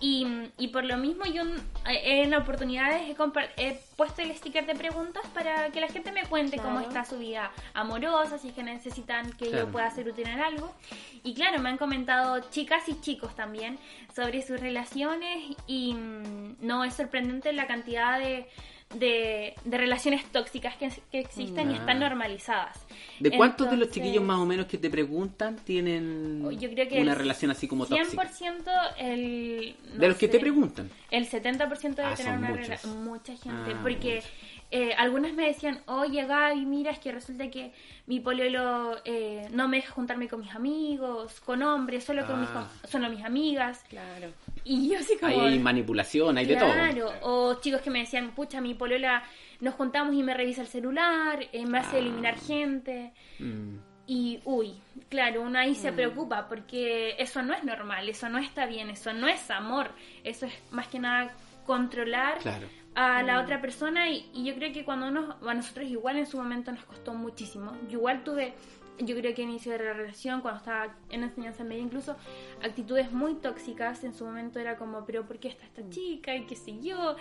y, 0.00 0.26
y 0.58 0.68
por 0.68 0.84
lo 0.84 0.96
mismo 0.98 1.24
yo 1.26 1.42
eh, 1.88 2.22
en 2.22 2.34
oportunidades 2.34 3.02
he, 3.02 3.16
he 3.56 3.80
puesto 3.96 4.20
el 4.22 4.34
sticker 4.34 4.66
de 4.66 4.74
preguntas 4.74 5.22
para 5.32 5.70
que 5.70 5.80
la 5.80 5.88
gente 5.88 6.12
me 6.12 6.24
cuente 6.24 6.58
cómo 6.58 6.80
está 6.80 7.04
su 7.04 7.18
vida 7.18 7.50
amorosa, 7.72 8.36
si 8.38 8.48
es 8.48 8.54
que 8.54 8.62
necesitan 8.62 9.32
que 9.32 9.48
Claro. 9.48 9.66
yo 9.66 9.72
pueda 9.72 9.90
ser 9.90 10.08
útil 10.08 10.28
en 10.28 10.40
algo. 10.40 10.74
Y 11.22 11.34
claro, 11.34 11.60
me 11.60 11.68
han 11.70 11.78
comentado 11.78 12.40
chicas 12.50 12.88
y 12.88 13.00
chicos 13.00 13.34
también 13.34 13.78
sobre 14.14 14.42
sus 14.42 14.60
relaciones 14.60 15.56
y 15.66 15.94
mm, 15.94 16.56
no 16.60 16.84
es 16.84 16.94
sorprendente 16.94 17.52
la 17.52 17.66
cantidad 17.66 18.18
de... 18.18 18.48
De, 18.94 19.54
de 19.64 19.76
relaciones 19.78 20.24
tóxicas 20.26 20.76
que, 20.76 20.88
que 21.10 21.18
existen 21.18 21.72
y 21.72 21.74
Ah. 21.74 21.78
están 21.78 21.98
normalizadas. 21.98 22.78
¿De 23.18 23.32
cuántos 23.36 23.68
de 23.68 23.76
los 23.76 23.90
chiquillos 23.90 24.22
más 24.22 24.38
o 24.38 24.46
menos 24.46 24.66
que 24.66 24.78
te 24.78 24.88
preguntan 24.88 25.56
tienen 25.56 26.42
Oh, 26.46 26.52
Yo 26.52 26.70
creo 26.70 26.88
que 26.88 27.00
una 27.00 27.12
el 27.12 27.18
relación 27.18 27.50
así 27.50 27.66
como 27.66 27.84
tóxica? 27.84 28.22
100% 28.22 28.64
el... 28.98 29.74
no 29.94 29.98
De 30.00 30.08
los 30.08 30.16
que 30.16 30.28
te 30.28 30.38
preguntan. 30.38 30.88
El 31.10 31.28
70% 31.28 31.94
debe 31.96 32.02
Ah, 32.04 32.14
tener 32.14 32.38
una 32.38 32.52
relación. 32.52 33.04
Mucha 33.04 33.36
gente. 33.36 33.72
Ah, 33.74 33.78
porque 33.82 34.14
muchos. 34.16 34.30
Eh, 34.70 34.92
algunas 34.98 35.32
me 35.32 35.46
decían, 35.46 35.80
oye 35.86 36.24
Gaby, 36.26 36.66
mira, 36.66 36.90
es 36.90 36.98
que 36.98 37.12
resulta 37.12 37.48
que 37.50 37.72
mi 38.06 38.20
pololo 38.20 38.96
eh, 39.04 39.46
no 39.52 39.68
me 39.68 39.76
deja 39.78 39.92
juntarme 39.92 40.28
con 40.28 40.40
mis 40.40 40.54
amigos, 40.54 41.40
con 41.40 41.62
hombres, 41.62 42.04
solo 42.04 42.26
con 42.26 42.40
mis, 42.40 42.48
Ah. 42.50 42.68
solo 42.88 43.08
mis 43.08 43.24
amigas. 43.24 43.84
Claro. 43.88 44.32
Y 44.64 44.90
yo 44.90 44.98
así 44.98 45.16
como... 45.18 45.42
Hay 45.42 45.58
manipulación, 45.58 46.36
hay 46.38 46.46
de 46.46 46.56
Claro, 46.56 47.12
todo. 47.20 47.50
o 47.50 47.60
chicos 47.60 47.80
que 47.80 47.90
me 47.90 48.00
decían, 48.00 48.32
pucha, 48.32 48.60
mi 48.60 48.74
polola 48.74 49.22
nos 49.60 49.74
juntamos 49.74 50.14
y 50.14 50.22
me 50.22 50.34
revisa 50.34 50.62
el 50.62 50.68
celular, 50.68 51.46
eh, 51.52 51.64
me 51.66 51.78
hace 51.78 51.96
Ah. 51.96 52.00
eliminar 52.00 52.36
gente. 52.38 53.12
Mm. 53.38 53.76
Y, 54.08 54.40
uy, 54.44 54.74
claro, 55.08 55.42
uno 55.42 55.58
ahí 55.58 55.74
se 55.74 55.92
preocupa 55.92 56.46
porque 56.48 57.16
eso 57.18 57.42
no 57.42 57.54
es 57.54 57.64
normal, 57.64 58.08
eso 58.08 58.28
no 58.28 58.38
está 58.38 58.64
bien, 58.66 58.88
eso 58.90 59.12
no 59.12 59.26
es 59.26 59.50
amor, 59.50 59.90
eso 60.22 60.46
es 60.46 60.52
más 60.70 60.86
que 60.86 61.00
nada 61.00 61.32
controlar 61.66 62.38
Claro. 62.38 62.68
A 62.96 63.22
la 63.22 63.42
otra 63.42 63.60
persona 63.60 64.08
y, 64.08 64.26
y 64.32 64.44
yo 64.44 64.54
creo 64.54 64.72
que 64.72 64.82
cuando 64.82 65.08
uno, 65.08 65.36
a 65.46 65.54
nosotros 65.54 65.86
igual 65.86 66.16
en 66.16 66.26
su 66.26 66.38
momento 66.38 66.72
nos 66.72 66.82
costó 66.84 67.12
muchísimo. 67.12 67.76
Yo 67.90 67.98
igual 67.98 68.24
tuve, 68.24 68.54
yo 68.98 69.14
creo 69.14 69.34
que 69.34 69.42
inicio 69.42 69.72
de 69.72 69.84
la 69.84 69.92
relación, 69.92 70.40
cuando 70.40 70.58
estaba 70.60 70.96
en 71.10 71.22
enseñanza 71.22 71.62
media 71.62 71.82
incluso, 71.82 72.16
actitudes 72.62 73.12
muy 73.12 73.34
tóxicas, 73.34 74.02
en 74.02 74.14
su 74.14 74.24
momento 74.24 74.58
era 74.58 74.78
como, 74.78 75.04
pero 75.04 75.26
¿por 75.26 75.38
qué 75.38 75.48
está 75.48 75.66
esta 75.66 75.86
chica? 75.90 76.34
y 76.34 76.46
qué 76.46 76.56
sé 76.56 76.80
yo. 76.80 77.16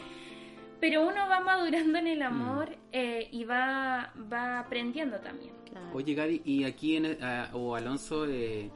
Pero 0.79 1.05
uno 1.05 1.27
va 1.27 1.41
madurando 1.41 1.99
en 1.99 2.07
el 2.07 2.21
amor 2.21 2.69
eh, 2.93 3.27
y 3.31 3.43
va, 3.43 4.13
va 4.31 4.59
aprendiendo 4.59 5.17
también. 5.19 5.53
claro. 5.69 5.87
Oye, 5.93 6.13
Gaby, 6.13 6.41
y 6.45 6.63
aquí 6.63 6.95
en, 6.95 7.17
ah, 7.21 7.49
o 7.51 7.75
Alonso, 7.75 8.25
eh, 8.29 8.69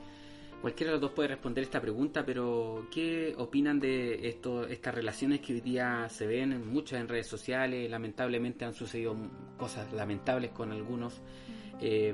cualquiera 0.62 0.92
de 0.92 0.96
los 0.96 1.02
dos 1.02 1.12
puede 1.12 1.30
responder 1.30 1.64
esta 1.64 1.82
pregunta, 1.82 2.26
pero 2.26 2.88
¿qué 2.92 3.34
opinan 3.38 3.80
de 3.80 4.28
esto, 4.28 4.68
estas 4.68 4.94
relaciones 4.94 5.40
que 5.40 5.54
hoy 5.54 5.62
día 5.62 6.08
se 6.10 6.28
ven 6.28 6.68
muchas 6.72 7.00
en 7.00 7.08
redes 7.08 7.28
sociales? 7.28 7.90
Lamentablemente 7.90 8.66
han 8.66 8.74
sucedido 8.74 9.16
cosas 9.58 9.92
lamentables 9.94 10.52
con 10.52 10.72
algunos 10.72 11.22
eh, 11.82 12.14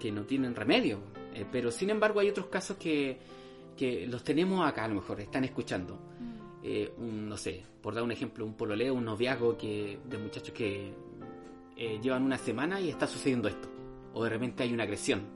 que 0.00 0.10
no 0.10 0.24
tienen 0.24 0.54
remedio, 0.54 0.98
eh, 1.34 1.46
pero 1.50 1.70
sin 1.70 1.90
embargo 1.90 2.20
hay 2.20 2.28
otros 2.28 2.46
casos 2.46 2.76
que, 2.76 3.18
que 3.76 4.06
los 4.06 4.24
tenemos 4.24 4.66
acá 4.66 4.84
a 4.84 4.88
lo 4.88 4.96
mejor, 4.96 5.20
están 5.20 5.44
escuchando. 5.44 5.98
Eh, 6.62 6.92
un, 6.98 7.28
no 7.28 7.36
sé, 7.36 7.62
por 7.80 7.94
dar 7.94 8.02
un 8.02 8.10
ejemplo, 8.10 8.44
un 8.44 8.54
pololeo, 8.54 8.94
un 8.94 9.04
noviazgo 9.04 9.56
que, 9.56 10.00
de 10.04 10.18
muchachos 10.18 10.52
que 10.52 10.92
llevan 12.02 12.22
una 12.22 12.38
semana 12.38 12.80
y 12.80 12.88
está 12.88 13.06
sucediendo 13.06 13.48
esto. 13.48 13.68
O 14.14 14.24
de 14.24 14.30
repente 14.30 14.62
hay 14.62 14.72
una 14.72 14.84
agresión. 14.84 15.35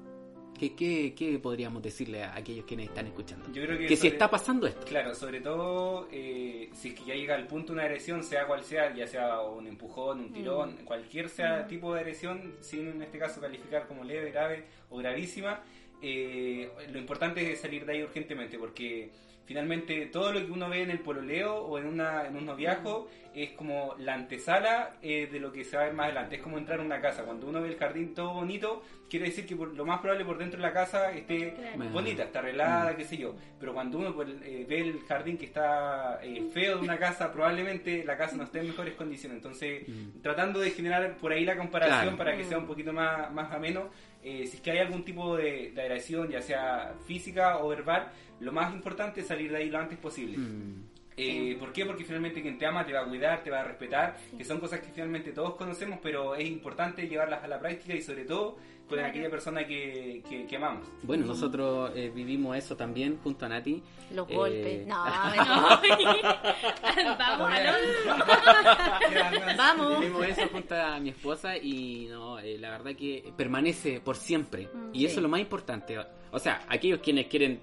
¿Qué, 0.58 0.74
qué, 0.74 1.14
qué 1.16 1.38
podríamos 1.38 1.82
decirle 1.82 2.22
a 2.22 2.36
aquellos 2.36 2.66
que 2.66 2.76
nos 2.76 2.84
están 2.86 3.06
escuchando? 3.06 3.50
Yo 3.52 3.62
creo 3.64 3.78
que, 3.78 3.86
Que 3.86 3.96
si 3.96 4.08
está 4.08 4.30
pasando 4.30 4.66
esto. 4.66 4.84
Claro, 4.86 5.14
sobre 5.14 5.40
todo 5.40 6.06
eh, 6.12 6.68
si 6.74 6.88
es 6.88 6.94
que 6.94 7.04
ya 7.04 7.14
llega 7.14 7.34
al 7.34 7.46
punto 7.46 7.68
de 7.68 7.78
una 7.78 7.84
agresión, 7.84 8.22
sea 8.22 8.46
cual 8.46 8.62
sea, 8.62 8.94
ya 8.94 9.06
sea 9.06 9.40
un 9.40 9.66
empujón, 9.66 10.20
un 10.20 10.32
tirón, 10.32 10.76
cualquier 10.84 11.28
sea 11.28 11.66
tipo 11.66 11.94
de 11.94 12.00
agresión, 12.00 12.56
sin 12.60 12.88
en 12.88 13.02
este 13.02 13.18
caso 13.18 13.40
calificar 13.40 13.86
como 13.86 14.04
leve, 14.04 14.30
grave 14.30 14.64
o 14.90 14.98
gravísima, 14.98 15.62
eh, 16.02 16.70
lo 16.90 16.98
importante 16.98 17.52
es 17.52 17.60
salir 17.60 17.84
de 17.84 17.92
ahí 17.92 18.02
urgentemente 18.02 18.58
porque 18.58 19.10
finalmente 19.54 20.06
todo 20.06 20.32
lo 20.32 20.46
que 20.46 20.52
uno 20.52 20.68
ve 20.68 20.82
en 20.82 20.92
el 20.92 21.00
pololeo 21.00 21.56
o 21.56 21.76
en, 21.76 21.86
una, 21.86 22.24
en 22.24 22.36
un 22.36 22.46
noviazgo 22.46 23.08
es 23.34 23.50
como 23.50 23.96
la 23.98 24.14
antesala 24.14 24.94
eh, 25.02 25.28
de 25.30 25.40
lo 25.40 25.50
que 25.50 25.64
se 25.64 25.76
va 25.76 25.82
a 25.82 25.86
ver 25.86 25.94
más 25.94 26.04
adelante. 26.06 26.36
Es 26.36 26.42
como 26.42 26.56
entrar 26.56 26.78
a 26.78 26.82
una 26.84 27.00
casa. 27.00 27.24
Cuando 27.24 27.48
uno 27.48 27.60
ve 27.60 27.68
el 27.70 27.76
jardín 27.76 28.14
todo 28.14 28.32
bonito, 28.34 28.84
quiere 29.08 29.26
decir 29.26 29.46
que 29.46 29.56
por- 29.56 29.74
lo 29.74 29.84
más 29.84 29.98
probable 30.00 30.24
por 30.24 30.38
dentro 30.38 30.56
de 30.58 30.62
la 30.62 30.72
casa 30.72 31.10
esté 31.10 31.52
Claro. 31.54 31.90
bonita, 31.90 32.22
está 32.22 32.38
arreglada, 32.38 32.94
qué 32.96 33.04
sé 33.04 33.16
yo. 33.16 33.34
Pero 33.58 33.74
cuando 33.74 33.98
uno 33.98 34.14
pues, 34.14 34.28
eh, 34.44 34.64
ve 34.68 34.82
el 34.82 35.00
jardín 35.00 35.36
que 35.36 35.46
está 35.46 36.20
eh, 36.22 36.48
feo 36.52 36.76
de 36.78 36.84
una 36.84 36.96
casa, 36.98 37.32
probablemente 37.32 38.04
la 38.04 38.16
casa 38.16 38.36
no 38.36 38.44
esté 38.44 38.60
en 38.60 38.68
mejores 38.68 38.94
condiciones. 38.94 39.38
Entonces, 39.38 39.82
tratando 40.22 40.60
de 40.60 40.70
generar 40.70 41.16
por 41.16 41.32
ahí 41.32 41.44
la 41.44 41.56
comparación 41.56 42.00
Claro. 42.02 42.16
para 42.16 42.36
que 42.36 42.44
sea 42.44 42.58
un 42.58 42.66
poquito 42.68 42.92
más, 42.92 43.32
más 43.32 43.50
ameno, 43.52 43.90
eh, 44.22 44.46
si 44.46 44.56
es 44.56 44.62
que 44.62 44.70
hay 44.72 44.78
algún 44.78 45.04
tipo 45.04 45.36
de, 45.36 45.72
agresión, 45.76 46.28
ya 46.28 46.42
sea 46.42 46.94
física 47.06 47.58
o 47.58 47.68
verbal, 47.68 48.12
lo 48.40 48.52
más 48.52 48.74
importante 48.74 49.20
es 49.20 49.26
salir 49.26 49.50
de 49.50 49.58
ahí 49.58 49.70
lo 49.70 49.78
antes 49.78 49.98
posible. 49.98 50.38
Mm. 50.38 50.84
Eh, 51.22 51.56
¿Por 51.58 51.72
qué? 51.72 51.84
Porque 51.86 52.04
finalmente 52.04 52.40
quien 52.42 52.58
te 52.58 52.66
ama 52.66 52.84
te 52.86 52.92
va 52.92 53.00
a 53.00 53.04
cuidar, 53.04 53.42
te 53.42 53.50
va 53.50 53.60
a 53.60 53.64
respetar, 53.64 54.16
que 54.36 54.44
son 54.44 54.60
cosas 54.60 54.80
que 54.80 54.90
finalmente 54.92 55.32
todos 55.32 55.54
conocemos, 55.56 55.98
pero 56.02 56.34
es 56.34 56.46
importante 56.48 57.06
llevarlas 57.08 57.42
a 57.44 57.48
la 57.48 57.58
práctica 57.58 57.94
y 57.94 58.02
sobre 58.02 58.24
todo 58.24 58.56
con 58.88 58.98
Claro. 58.98 59.10
aquella 59.12 59.30
persona 59.30 59.64
que, 59.64 60.20
que, 60.28 60.46
que 60.46 60.56
amamos. 60.56 60.84
Bueno, 61.04 61.24
nosotros 61.24 61.92
eh, 61.94 62.10
vivimos 62.12 62.56
eso 62.56 62.76
también 62.76 63.18
junto 63.22 63.46
a 63.46 63.48
Nati. 63.48 63.80
Los 64.12 64.28
Eh, 64.28 64.34
golpes. 64.34 64.84
No, 64.88 65.04
Vamos, 67.18 67.50
Alonso. 67.52 68.24
Vamos. 69.56 70.00
Vivimos 70.00 70.26
eso 70.26 70.48
junto 70.48 70.74
a 70.74 70.98
mi 70.98 71.10
esposa 71.10 71.56
y 71.56 72.08
no, 72.10 72.40
eh, 72.40 72.58
la 72.58 72.70
verdad 72.70 72.96
que 72.96 73.32
permanece 73.36 74.00
por 74.00 74.16
siempre. 74.16 74.68
Mm, 74.72 74.90
y 74.92 75.04
eso 75.04 75.18
es 75.18 75.22
lo 75.22 75.28
más 75.28 75.40
importante. 75.40 75.96
O 76.32 76.38
sea, 76.40 76.62
aquellos 76.68 76.98
quienes 77.00 77.26
quieren 77.26 77.60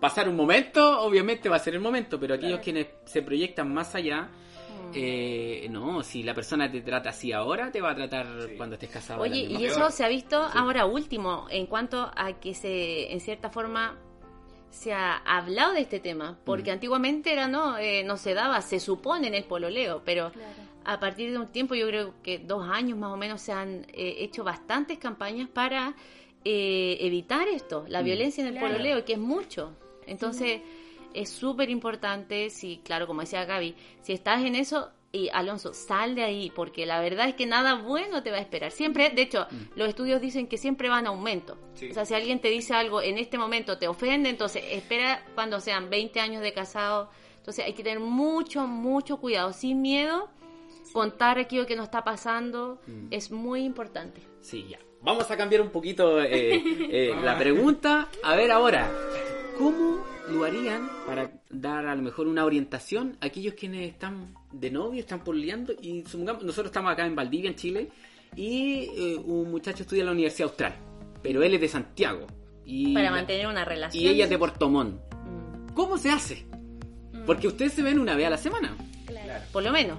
pasar 0.00 0.28
un 0.28 0.36
momento, 0.36 1.00
obviamente 1.02 1.48
va 1.48 1.56
a 1.56 1.60
ser 1.60 1.74
el 1.74 1.80
momento, 1.80 2.18
pero 2.20 2.34
aquellos 2.34 2.60
Claro. 2.60 2.64
quienes 2.64 2.86
se 3.06 3.22
proyectan 3.22 3.72
más 3.72 3.94
allá, 3.94 4.28
eh, 4.94 5.66
no, 5.70 6.02
si 6.02 6.22
la 6.22 6.32
persona 6.34 6.70
te 6.70 6.80
trata 6.80 7.10
así 7.10 7.32
ahora, 7.32 7.70
te 7.70 7.80
va 7.80 7.90
a 7.90 7.94
tratar 7.94 8.26
Sí. 8.48 8.54
cuando 8.56 8.74
estés 8.74 8.90
casado. 8.90 9.22
Oye, 9.22 9.40
y 9.40 9.64
eso 9.64 9.90
se 9.90 10.04
ha 10.04 10.08
visto 10.08 10.42
Sí. 10.50 10.52
ahora 10.58 10.86
último, 10.86 11.46
en 11.50 11.66
cuanto 11.66 12.10
a 12.14 12.34
que 12.40 12.54
se, 12.54 13.12
en 13.12 13.20
cierta 13.20 13.50
forma, 13.50 13.96
se 14.70 14.92
ha 14.92 15.16
hablado 15.18 15.72
de 15.72 15.80
este 15.80 16.00
tema, 16.00 16.38
porque 16.44 16.70
Mm. 16.70 16.74
antiguamente 16.74 17.32
era 17.32 17.48
no, 17.48 17.78
Eh, 17.78 18.04
no 18.04 18.16
se 18.16 18.34
daba, 18.34 18.60
se 18.62 18.78
supone 18.80 19.28
en 19.28 19.34
el 19.34 19.44
pololeo, 19.44 20.02
pero 20.04 20.30
Claro. 20.32 20.62
a 20.84 21.00
partir 21.00 21.30
de 21.32 21.38
un 21.38 21.48
tiempo, 21.48 21.74
yo 21.74 21.86
creo 21.88 22.14
que 22.22 22.38
dos 22.38 22.68
años 22.68 22.98
más 22.98 23.12
o 23.12 23.16
menos, 23.16 23.40
se 23.40 23.52
han 23.52 23.86
eh, 23.92 24.16
hecho 24.18 24.44
bastantes 24.44 24.98
campañas 24.98 25.48
para 25.48 25.94
eh, 26.48 26.98
evitar 27.00 27.48
esto, 27.48 27.84
la 27.88 28.02
Mm. 28.02 28.04
violencia 28.04 28.40
en 28.42 28.48
el 28.48 28.52
Claro. 28.58 28.68
pololeo, 28.68 29.04
que 29.04 29.14
es 29.14 29.18
mucho. 29.18 29.72
Entonces, 30.06 30.60
es 31.14 31.28
súper 31.30 31.70
importante, 31.70 32.50
si, 32.50 32.78
claro, 32.78 33.06
como 33.06 33.20
decía 33.22 33.44
Gaby, 33.44 33.74
si 34.02 34.12
estás 34.12 34.44
en 34.44 34.54
eso, 34.56 34.90
y 35.12 35.30
Alonso, 35.32 35.72
sal 35.72 36.14
de 36.14 36.24
ahí, 36.24 36.52
porque 36.54 36.84
la 36.84 37.00
verdad 37.00 37.28
es 37.28 37.34
que 37.34 37.46
nada 37.46 37.74
bueno 37.76 38.22
te 38.22 38.30
va 38.30 38.36
a 38.36 38.40
esperar. 38.40 38.70
Siempre, 38.70 39.08
de 39.10 39.22
hecho, 39.22 39.46
los 39.74 39.88
estudios 39.88 40.20
dicen 40.20 40.46
que 40.46 40.58
siempre 40.58 40.90
van 40.90 41.06
a 41.06 41.08
aumento. 41.10 41.56
Sí. 41.74 41.88
O 41.90 41.94
sea, 41.94 42.04
si 42.04 42.12
alguien 42.12 42.40
te 42.40 42.48
dice 42.48 42.74
algo 42.74 43.00
en 43.00 43.16
este 43.16 43.38
momento 43.38 43.78
te 43.78 43.88
ofende, 43.88 44.28
entonces 44.28 44.62
espera 44.72 45.24
cuando 45.34 45.58
sean 45.60 45.88
20 45.88 46.20
años 46.20 46.42
de 46.42 46.52
casado, 46.52 47.08
Entonces 47.38 47.64
hay 47.64 47.74
que 47.74 47.84
tener 47.84 48.00
mucho, 48.00 48.66
mucho 48.66 49.18
cuidado, 49.18 49.52
sin 49.52 49.80
miedo, 49.80 50.28
contar 50.92 51.38
aquello 51.38 51.64
que 51.64 51.76
nos 51.76 51.84
está 51.84 52.02
pasando, 52.02 52.80
Mm. 52.86 53.06
es 53.12 53.30
muy 53.30 53.62
importante. 53.64 54.20
Sí, 54.40 54.66
ya. 54.68 54.78
Vamos 55.02 55.30
a 55.30 55.36
cambiar 55.36 55.62
un 55.62 55.70
poquito 55.70 56.20
eh, 56.20 56.28
eh, 56.90 57.14
la 57.22 57.38
pregunta. 57.38 58.08
A 58.24 58.34
ver 58.34 58.50
ahora, 58.50 58.90
¿cómo 59.58 60.04
lo 60.28 60.44
harían 60.44 60.88
para 61.06 61.30
dar 61.50 61.86
a 61.86 61.94
lo 61.94 62.02
mejor 62.02 62.26
una 62.26 62.44
orientación 62.44 63.16
a 63.20 63.26
aquellos 63.26 63.54
quienes 63.54 63.88
están 63.90 64.34
de 64.52 64.70
novio, 64.70 65.00
están 65.00 65.22
porleando 65.24 65.72
y 65.80 66.02
supongamos, 66.06 66.42
nosotros 66.42 66.66
estamos 66.66 66.92
acá 66.92 67.06
en 67.06 67.14
Valdivia, 67.14 67.50
en 67.50 67.56
Chile, 67.56 67.88
y 68.34 68.88
eh, 68.96 69.16
un 69.24 69.50
muchacho 69.50 69.82
estudia 69.84 70.00
en 70.00 70.06
la 70.06 70.12
Universidad 70.12 70.48
Austral, 70.50 70.74
pero 71.22 71.42
él 71.42 71.54
es 71.54 71.60
de 71.60 71.68
Santiago. 71.68 72.26
Y 72.64 72.92
Para 72.94 73.10
mantener 73.12 73.46
una 73.46 73.64
relación. 73.64 74.02
y 74.02 74.08
ella 74.08 74.24
es 74.24 74.30
de 74.30 74.38
Puerto 74.38 74.68
Montt. 74.68 75.00
Mm, 75.24 75.72
¿Cómo 75.74 75.96
se 75.98 76.10
hace? 76.10 76.44
Porque 77.24 77.46
ustedes 77.48 77.72
se 77.72 77.82
ven 77.82 77.98
una 77.98 78.14
vez 78.16 78.26
a 78.26 78.30
la 78.30 78.36
semana. 78.38 78.76
Claro. 79.06 79.44
Por 79.52 79.62
lo 79.62 79.72
menos. 79.72 79.98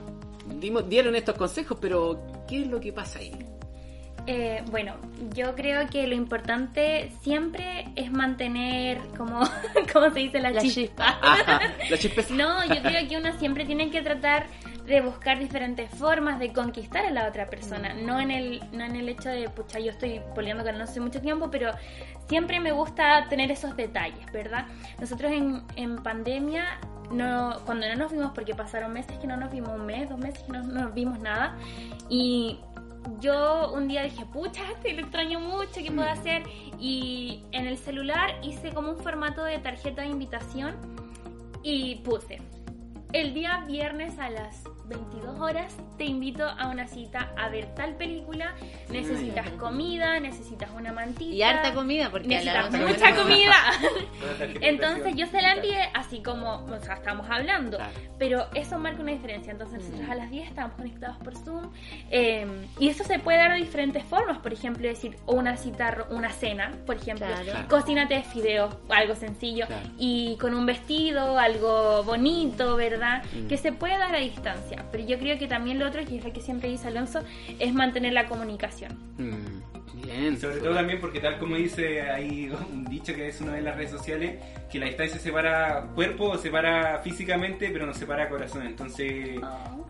Dimos- 0.60 0.88
dieron 0.88 1.15
estos 1.15 1.36
consejos, 1.36 1.78
pero 1.82 2.22
¿qué 2.48 2.62
es 2.62 2.67
lo 2.67 2.80
que 2.80 2.91
pasa 2.93 3.20
ahí? 3.20 3.32
Eh, 4.30 4.62
bueno, 4.70 4.96
yo 5.34 5.56
creo 5.56 5.88
que 5.88 6.06
lo 6.06 6.13
importante 6.13 7.13
siempre 7.22 7.88
es 7.96 8.12
mantener, 8.12 9.00
como, 9.18 9.40
¿cómo 9.94 10.10
se 10.12 10.20
dice? 10.20 10.40
La, 10.40 10.52
La 10.52 10.62
chispa. 10.62 10.84
chispa. 10.84 11.20
Ajá, 11.22 11.62
la. 11.90 12.36
No, 12.36 12.66
yo 12.66 12.82
creo 12.82 13.08
que 13.08 13.18
uno 13.18 13.32
siempre 13.40 13.63
tiene 13.66 13.90
que 13.90 14.02
tratar 14.02 14.48
de 14.86 15.02
buscar 15.02 15.40
diferentes 15.40 15.90
formas 15.92 16.40
de 16.40 16.52
conquistar 16.54 17.06
a 17.06 17.12
la 17.12 17.28
otra 17.28 17.46
persona, 17.48 17.94
no 17.94 18.20
en 18.20 18.32
el 18.32 18.62
no 18.72 18.86
en 18.86 18.96
el 18.96 19.10
hecho 19.10 19.30
de, 19.30 19.50
pucha, 19.50 19.80
yo 19.80 19.92
estoy 19.92 20.22
poliando 20.34 20.63
con 20.63 20.74
él 20.74 20.78
no 20.78 20.86
hace 20.86 21.02
mucho 21.02 21.20
tiempo, 21.20 21.52
pero 21.52 21.72
siempre 22.30 22.60
me 22.62 22.72
gusta 22.72 23.28
tener 23.30 23.52
esos 23.52 23.76
detalles, 23.76 24.32
¿verdad? 24.32 24.66
Nosotros 25.00 25.32
en, 25.32 25.62
en 25.76 25.98
pandemia, 25.98 26.80
no, 27.12 27.60
cuando 27.66 27.88
no 27.90 27.96
nos 27.96 28.12
vimos, 28.13 28.32
porque 28.34 28.56
pasaron 28.56 28.94
meses 28.94 29.18
que 29.20 29.28
no 29.28 29.36
nos 29.36 29.52
vimos, 29.52 29.72
un 29.72 29.86
mes, 29.86 30.10
dos 30.10 30.20
meses 30.20 30.42
que 30.44 30.54
no, 30.54 30.63
no 30.63 30.84
nos 30.84 30.94
vimos 30.94 31.20
nada, 31.20 31.58
y 32.10 32.60
yo 33.20 33.72
un 33.74 33.88
día 33.88 34.04
dije, 34.04 34.26
pucha, 34.26 34.62
este 34.72 34.93
lo 34.93 35.02
extraño 35.02 35.39
mucho, 35.39 35.82
¿qué 35.84 35.91
puedo 35.91 36.10
hacer? 36.10 36.43
Y 36.80 37.43
en 37.52 37.67
el 37.67 37.78
celular 37.78 38.36
hice 38.43 38.74
como 38.74 38.91
un 38.91 38.98
formato 38.98 39.43
de 39.43 39.58
tarjeta 39.60 40.04
de 40.04 40.10
invitación 40.10 40.76
y 41.63 41.96
puse, 41.98 42.39
el 43.13 43.34
día 43.34 43.63
viernes 43.67 44.20
a 44.20 44.30
las 44.30 44.63
22 44.88 45.39
horas 45.39 45.76
te 45.97 46.06
invito 46.06 46.47
a 46.47 46.67
una 46.67 46.88
cita 46.88 47.32
a 47.38 47.50
ver 47.50 47.73
tal 47.76 47.95
película, 47.95 48.54
necesitas 48.89 49.50
comida, 49.52 50.19
necesitas 50.19 50.69
una 50.76 50.93
mantita. 50.93 51.34
Y 51.34 51.41
harta 51.43 51.73
comida, 51.73 52.10
porque 52.12 52.28
la 52.43 52.69
Necesitas 52.69 52.88
mucha 52.89 53.15
comida. 53.15 53.56
Entonces 54.62 55.15
yo 55.15 55.26
se 55.28 55.41
la 55.41 55.54
envié 55.54 55.89
así 55.93 56.21
como, 56.21 56.65
o 56.65 56.80
sea, 56.80 56.95
estamos 56.95 57.28
hablando, 57.30 57.78
pero 58.17 58.47
eso 58.54 58.78
marca 58.80 59.02
una 59.02 59.12
diferencia. 59.12 59.52
Entonces 59.52 59.80
nosotros 59.80 60.08
Mm. 60.08 60.12
a 60.12 60.15
las 60.15 60.30
10 60.32 60.47
estábamos 60.47 60.78
conectados 60.78 61.17
por 61.17 61.36
Zoom 61.36 61.71
eh, 62.12 62.47
y 62.80 62.89
eso 62.89 63.04
se 63.04 63.19
puede 63.19 63.38
dar 63.39 63.52
de 63.54 63.58
diferentes 63.58 64.04
formas, 64.04 64.38
por 64.39 64.54
ejemplo, 64.54 64.88
decir 64.88 65.17
o 65.26 65.34
una 65.36 65.58
cita, 65.58 65.91
ro- 65.91 66.08
una 66.12 66.30
cena, 66.32 66.71
por 66.86 66.95
ejemplo, 66.97 67.26
Claro. 67.26 67.43
Claro. 67.43 67.67
cocínate 67.67 68.21
fideos, 68.23 68.76
algo 68.89 69.15
sencillo 69.15 69.65
Claro. 69.67 69.89
y 69.97 70.38
con 70.39 70.54
un 70.54 70.65
vestido, 70.65 71.38
algo 71.39 72.04
bonito, 72.04 72.76
¿verdad? 72.76 73.23
Mm. 73.34 73.47
Que 73.47 73.58
se 73.58 73.71
puede 73.71 73.97
dar 73.97 74.15
a 74.15 74.19
distancia, 74.19 74.77
pero 74.92 75.06
yo 75.06 75.18
creo 75.20 75.38
que 75.38 75.48
también 75.48 75.80
lo 75.80 75.88
otro, 75.88 76.04
que 76.06 76.18
es 76.18 76.24
lo 76.24 76.32
que 76.34 76.42
siempre 76.42 76.70
dice 76.70 76.88
Alonso, 76.88 77.22
es 77.60 77.74
mantener 77.74 78.13
la 78.13 78.28
comunicación. 78.28 78.92
Mm, 79.18 80.04
bien. 80.06 80.40
Sobre 80.40 80.58
todo 80.58 80.74
también 80.76 81.00
porque 81.02 81.20
tal 81.20 81.38
como 81.40 81.56
dice 81.56 82.02
hay 82.10 82.50
un 82.72 82.86
dicho 82.86 83.13
que 83.13 83.28
es 83.28 83.42
uno 83.42 83.52
de 83.52 83.62
las 83.62 83.76
redes 83.76 83.92
sociales 83.92 84.36
que 84.72 84.80
la 84.80 84.86
distancia 84.88 85.18
separa 85.20 85.88
cuerpo 85.96 86.38
separa 86.38 87.00
físicamente 87.00 87.70
pero 87.72 87.86
no 87.86 87.94
separa 87.94 88.28
corazón 88.28 88.66
entonces 88.66 89.40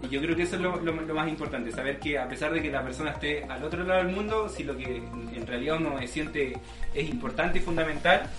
y 0.03 0.07
yo 0.09 0.21
creo 0.21 0.35
que 0.35 0.43
eso 0.43 0.55
es 0.55 0.61
lo, 0.61 0.75
lo- 0.81 1.01
lo 1.01 1.13
más 1.15 1.27
importante 1.27 1.71
saber 1.71 1.97
que 1.99 2.19
a 2.19 2.27
pesar 2.27 2.53
de 2.53 2.61
que 2.61 2.69
la 2.71 2.83
persona 2.83 3.11
esté 3.11 3.43
al 3.45 3.63
otro 3.63 3.83
lado 3.83 4.03
del 4.03 4.15
mundo 4.15 4.47
si 4.49 4.63
lo 4.63 4.77
que 4.77 4.97
en 4.97 5.47
realidad 5.47 5.77
uno 5.77 5.95
siente 6.05 6.53
es 6.93 7.09
importante 7.09 7.57
y 7.57 7.61
fundamental 7.61 8.29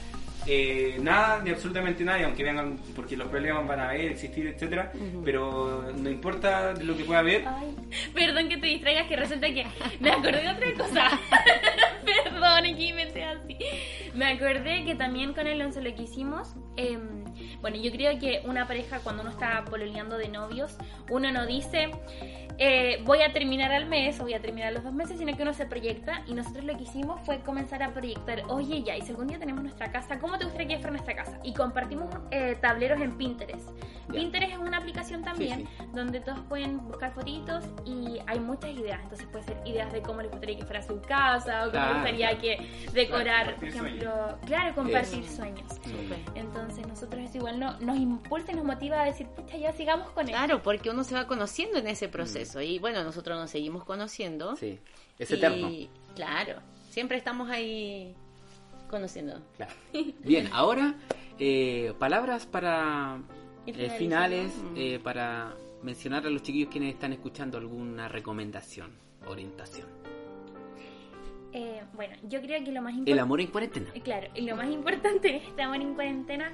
eh, 0.46 0.98
nada 1.00 1.40
ni 1.42 1.50
absolutamente 1.50 2.04
nada 2.04 2.20
y 2.20 2.22
aunque 2.24 2.42
vengan 2.42 2.78
porque 2.94 3.16
los 3.16 3.28
problemas 3.28 3.66
van 3.66 3.80
a 3.80 3.90
haber 3.90 4.12
existir 4.12 4.46
etcétera 4.46 4.92
pero 5.24 5.92
no 5.96 6.10
importa 6.10 6.72
lo 6.74 6.96
que 6.96 7.04
pueda 7.04 7.20
haber 7.20 7.44
Ay, 7.46 7.74
perdón 8.14 8.48
que 8.48 8.56
te 8.56 8.66
distraigas, 8.66 9.06
que 9.06 9.16
resulta 9.16 9.46
que 9.48 9.66
me 10.00 10.10
acordé 10.10 10.42
de 10.42 10.48
otra 10.48 10.74
cosa. 10.74 11.20
perdón, 12.04 12.66
aquí 12.66 12.92
me 12.92 13.02
así. 13.02 13.58
Me 14.14 14.26
acordé 14.26 14.84
que 14.84 14.94
también 14.94 15.32
con 15.32 15.46
Alonso 15.46 15.80
lo 15.80 15.94
que 15.94 16.02
hicimos, 16.02 16.54
eh, 16.76 16.98
bueno, 17.60 17.76
yo 17.76 17.90
creo 17.90 18.18
que 18.18 18.42
una 18.44 18.66
pareja 18.66 19.00
cuando 19.00 19.22
uno 19.22 19.30
está 19.30 19.64
pololeando 19.64 20.18
de 20.18 20.28
novios, 20.28 20.76
uno 21.10 21.30
no 21.32 21.46
dice, 21.46 21.90
eh, 22.58 23.00
voy 23.04 23.22
a 23.22 23.32
terminar 23.32 23.72
al 23.72 23.86
mes 23.86 24.18
o 24.18 24.24
voy 24.24 24.34
a 24.34 24.40
terminar 24.40 24.72
los 24.72 24.82
dos 24.82 24.92
meses, 24.92 25.18
sino 25.18 25.36
que 25.36 25.42
uno 25.42 25.54
se 25.54 25.66
proyecta 25.66 26.22
y 26.26 26.34
nosotros 26.34 26.64
lo 26.64 26.76
que 26.76 26.82
hicimos 26.82 27.20
fue 27.24 27.40
comenzar 27.40 27.82
a 27.82 27.92
proyectar, 27.92 28.42
oye 28.48 28.82
ya, 28.82 28.96
y 28.96 29.02
si 29.02 29.10
algún 29.10 29.28
día 29.28 29.38
tenemos 29.38 29.62
nuestra 29.62 29.92
casa, 29.92 30.18
¿cómo 30.18 30.38
te 30.38 30.44
gustaría 30.44 30.68
que 30.68 30.78
fuera 30.78 30.90
nuestra 30.90 31.14
casa? 31.14 31.38
Y 31.44 31.54
compartimos 31.54 32.08
eh, 32.30 32.56
tableros 32.60 33.00
en 33.00 33.16
Pinterest. 33.16 33.68
Pinterest 34.10 34.52
es 34.52 34.58
una 34.58 34.78
aplicación 34.78 35.22
también 35.22 35.66
sí. 35.66 35.84
donde 35.92 36.20
todos 36.20 36.40
pueden 36.48 36.78
buscar 36.86 37.12
fotitos 37.12 37.64
y 37.84 38.18
hay 38.26 38.40
muchas 38.40 38.70
ideas. 38.70 39.00
Entonces 39.02 39.26
puede 39.30 39.44
ser 39.44 39.60
ideas 39.64 39.92
de 39.92 40.02
cómo 40.02 40.22
les 40.22 40.30
gustaría 40.30 40.58
que 40.58 40.64
fuera 40.64 40.82
su 40.82 41.00
casa 41.00 41.62
o 41.62 41.70
cómo 41.70 41.72
Claro, 41.72 41.86
les 41.86 42.02
gustaría 42.02 42.38
que 42.38 42.70
decorar, 42.92 43.56
por 43.56 43.68
ejemplo, 43.68 44.38
claro, 44.46 44.74
compartir 44.74 45.24
Eso. 45.24 45.36
sueños. 45.36 45.72
Entonces 46.34 46.86
nosotros 46.86 47.22
eso 47.22 47.38
igual 47.38 47.60
no, 47.60 47.78
nos 47.80 47.96
impulsa 47.96 48.52
y 48.52 48.56
nos 48.56 48.64
motiva 48.64 49.02
a 49.02 49.04
decir, 49.04 49.26
pucha, 49.28 49.56
ya 49.56 49.72
sigamos 49.72 50.10
con 50.10 50.24
esto. 50.26 50.36
Claro, 50.36 50.62
porque 50.62 50.90
uno 50.90 51.04
se 51.04 51.14
va 51.14 51.26
conociendo 51.26 51.78
en 51.78 51.86
ese 51.86 52.08
proceso. 52.08 52.60
Y 52.60 52.78
bueno, 52.78 53.04
nosotros 53.04 53.38
nos 53.38 53.50
seguimos 53.50 53.84
conociendo. 53.84 54.56
Sí, 54.56 54.78
es 55.18 55.30
y, 55.30 55.34
eterno. 55.34 55.70
Claro, 56.14 56.60
siempre 56.90 57.16
estamos 57.16 57.50
ahí 57.50 58.14
conociendo. 58.88 59.40
Claro. 59.56 59.72
Bien, 60.20 60.48
ahora 60.52 60.94
eh, 61.38 61.92
palabras 61.98 62.46
para 62.46 63.20
eh, 63.76 63.90
finales, 63.98 64.52
eh, 64.76 64.98
para 65.02 65.54
mencionar 65.82 66.26
a 66.26 66.30
los 66.30 66.42
chiquillos 66.42 66.70
quienes 66.70 66.94
están 66.94 67.12
escuchando 67.12 67.58
alguna 67.58 68.08
recomendación, 68.08 68.92
orientación. 69.26 69.86
Eh, 71.52 71.82
bueno, 71.94 72.14
yo 72.24 72.40
creo 72.42 72.62
que 72.62 72.72
lo 72.72 72.82
más 72.82 72.92
El 72.92 72.98
importante... 73.00 73.20
amor 73.20 73.40
en 73.40 73.46
cuarentena. 73.48 73.90
Claro, 74.04 74.28
y 74.34 74.42
lo 74.42 74.56
más 74.56 74.68
importante 74.70 75.28
en 75.30 75.36
este 75.36 75.62
amor 75.62 75.80
en 75.80 75.94
cuarentena 75.94 76.52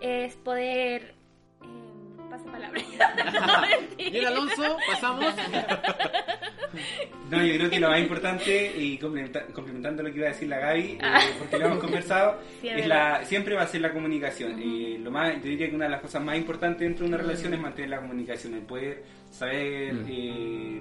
es 0.00 0.34
poder... 0.36 1.14
Eh, 1.62 2.30
pasa 2.30 2.44
palabra. 2.50 2.82
Bien, 3.96 4.26
Alonso, 4.26 4.76
pasamos. 4.88 5.34
No, 7.30 7.44
yo 7.44 7.54
creo 7.56 7.70
que 7.70 7.80
lo 7.80 7.88
más 7.88 8.00
importante, 8.00 8.72
y 8.76 8.98
complementa- 8.98 9.46
complementando 9.52 10.02
lo 10.02 10.10
que 10.12 10.18
iba 10.18 10.26
a 10.28 10.32
decir 10.32 10.48
la 10.48 10.58
Gaby, 10.58 10.80
eh, 10.80 10.98
Ah. 11.02 11.20
porque 11.38 11.58
lo 11.58 11.66
hemos 11.66 11.78
conversado, 11.78 12.38
Sí, 12.60 12.68
es 12.68 12.86
la, 12.86 13.24
siempre 13.24 13.54
va 13.54 13.62
a 13.62 13.66
ser 13.66 13.80
la 13.80 13.92
comunicación. 13.92 14.58
Eh, 14.62 14.98
lo 15.00 15.10
más, 15.10 15.34
yo 15.36 15.48
diría 15.50 15.68
que 15.70 15.74
una 15.76 15.86
de 15.86 15.90
las 15.92 16.00
cosas 16.00 16.22
más 16.22 16.36
importantes 16.36 16.80
dentro 16.80 17.04
de 17.06 17.08
una 17.14 17.18
relación 17.22 17.54
es 17.54 17.60
mantener 17.60 17.90
la 17.90 18.00
comunicación, 18.00 18.54
el 18.54 18.60
poder 18.62 19.02
saber 19.30 19.94
eh, 20.08 20.80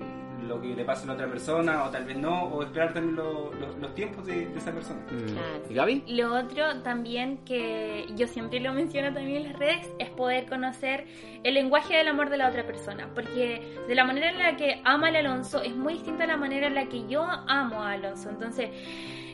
lo 0.56 0.62
que 0.62 0.76
le 0.76 0.84
pasa 0.84 1.04
a 1.04 1.08
la 1.08 1.14
otra 1.14 1.28
persona, 1.28 1.84
o 1.86 1.90
tal 1.90 2.04
vez 2.06 2.18
no, 2.18 2.44
o 2.46 2.64
esperar 2.64 2.94
también 2.94 3.16
lo- 3.16 3.52
lo- 3.54 3.78
los 3.80 3.96
tiempos 3.96 4.26
de, 4.26 4.48
de 4.48 4.58
esa 4.58 4.72
persona. 4.72 5.00
Mm. 5.10 5.26
Claro. 5.34 5.64
¿Y 5.70 5.74
Gaby? 5.74 6.04
Lo 6.08 6.34
otro 6.36 6.82
también 6.84 7.38
que 7.46 8.06
yo 8.16 8.28
siempre 8.28 8.60
lo 8.60 8.74
menciono 8.74 9.14
también 9.14 9.38
en 9.46 9.52
las 9.52 9.60
redes 9.60 9.88
es 10.00 10.10
poder 10.10 10.46
conocer 10.48 11.06
el 11.44 11.54
lenguaje 11.54 11.96
del 11.96 12.08
amor 12.10 12.30
de 12.30 12.38
la 12.38 12.50
otra 12.50 12.66
persona, 12.66 13.10
porque 13.16 13.78
de 13.88 13.96
la 13.96 14.04
manera 14.04 14.30
en 14.30 14.40
la 14.40 14.56
que 14.58 14.82
ama 14.84 15.08
al 15.08 15.16
Alonso 15.16 15.62
es 15.62 15.76
muy 15.76 15.94
distinta 15.94 16.26
a 16.26 16.28
la 16.28 16.38
manera 16.38 16.68
en 16.68 16.76
la 16.76 16.86
que 16.88 17.08
yo 17.08 17.24
amo 17.24 17.82
a 17.84 17.92
Alonso. 17.94 18.30
Entonces, 18.30 18.70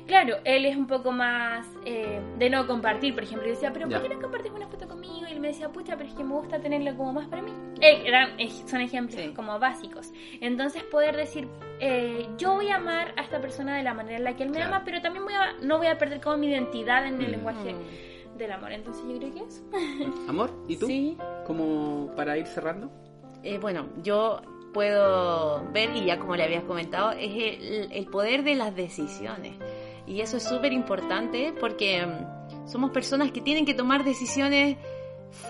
claro, 0.07 0.37
él 0.45 0.65
es 0.65 0.75
un 0.75 0.87
poco 0.87 1.11
más 1.11 1.67
eh, 1.85 2.19
de 2.39 2.49
no 2.49 2.65
compartir, 2.65 3.13
por 3.13 3.23
ejemplo, 3.23 3.47
yo 3.47 3.53
decía, 3.53 3.71
pero. 3.73 3.87
¿por 3.89 4.01
qué 4.01 4.09
no 4.09 4.19
compartes 4.21 4.51
una 4.51 4.67
foto 4.67 4.87
conmigo? 4.87 5.27
Y 5.27 5.31
él 5.33 5.39
me 5.39 5.49
decía, 5.49 5.69
pucha, 5.69 5.95
pero 5.97 6.09
es 6.09 6.15
que 6.15 6.23
me 6.23 6.33
gusta 6.33 6.59
tenerlo 6.59 6.95
como 6.97 7.13
más 7.13 7.27
para 7.27 7.41
mí. 7.41 7.51
Eh, 7.81 8.03
eran- 8.05 8.39
eh, 8.39 8.49
son 8.65 8.81
ejemplos 8.81 9.21
Sí. 9.21 9.33
como 9.35 9.59
básicos. 9.59 10.11
Entonces, 10.41 10.83
poder 10.83 11.15
decir, 11.15 11.47
eh, 11.79 12.27
yo 12.37 12.53
voy 12.55 12.69
a 12.69 12.77
amar 12.77 13.13
a 13.17 13.21
esta 13.21 13.39
persona 13.41 13.75
de 13.77 13.83
la 13.83 13.93
manera 13.93 14.17
en 14.17 14.23
la 14.23 14.35
que 14.35 14.43
él 14.43 14.49
me 14.49 14.57
Claro. 14.57 14.75
ama, 14.75 14.85
pero 14.85 15.01
también 15.01 15.25
voy 15.25 15.33
a, 15.35 15.53
no 15.61 15.77
voy 15.77 15.87
a 15.87 15.97
perder 15.97 16.21
como 16.21 16.37
mi 16.37 16.47
identidad 16.47 17.05
en 17.05 17.15
el 17.21 17.27
Mm. 17.27 17.31
lenguaje 17.31 17.73
Mm. 17.73 18.37
del 18.37 18.51
amor. 18.51 18.71
Entonces 18.71 19.03
yo 19.07 19.17
creo 19.17 19.33
que 19.33 19.39
eso. 19.43 19.61
¿Amor? 20.29 20.51
¿Y 20.67 20.77
tú? 20.77 20.87
Sí. 20.87 21.17
Como 21.45 22.11
para 22.15 22.37
ir 22.37 22.47
cerrando. 22.47 22.89
Eh, 23.43 23.57
bueno, 23.59 23.87
yo 24.03 24.41
puedo 24.73 25.63
ver, 25.71 25.95
y 25.95 26.05
ya 26.05 26.19
como 26.19 26.35
le 26.35 26.43
habías 26.43 26.63
comentado, 26.63 27.11
es 27.11 27.31
el, 27.31 27.91
el 27.91 28.05
poder 28.07 28.43
de 28.43 28.55
las 28.55 28.75
decisiones. 28.75 29.53
Y 30.07 30.21
eso 30.21 30.37
es 30.37 30.43
súper 30.43 30.71
importante 30.73 31.53
porque 31.59 32.05
mm, 32.05 32.67
somos 32.67 32.91
personas 32.91 33.31
que 33.31 33.41
tienen 33.41 33.65
que 33.65 33.73
tomar 33.73 34.03
decisiones 34.03 34.77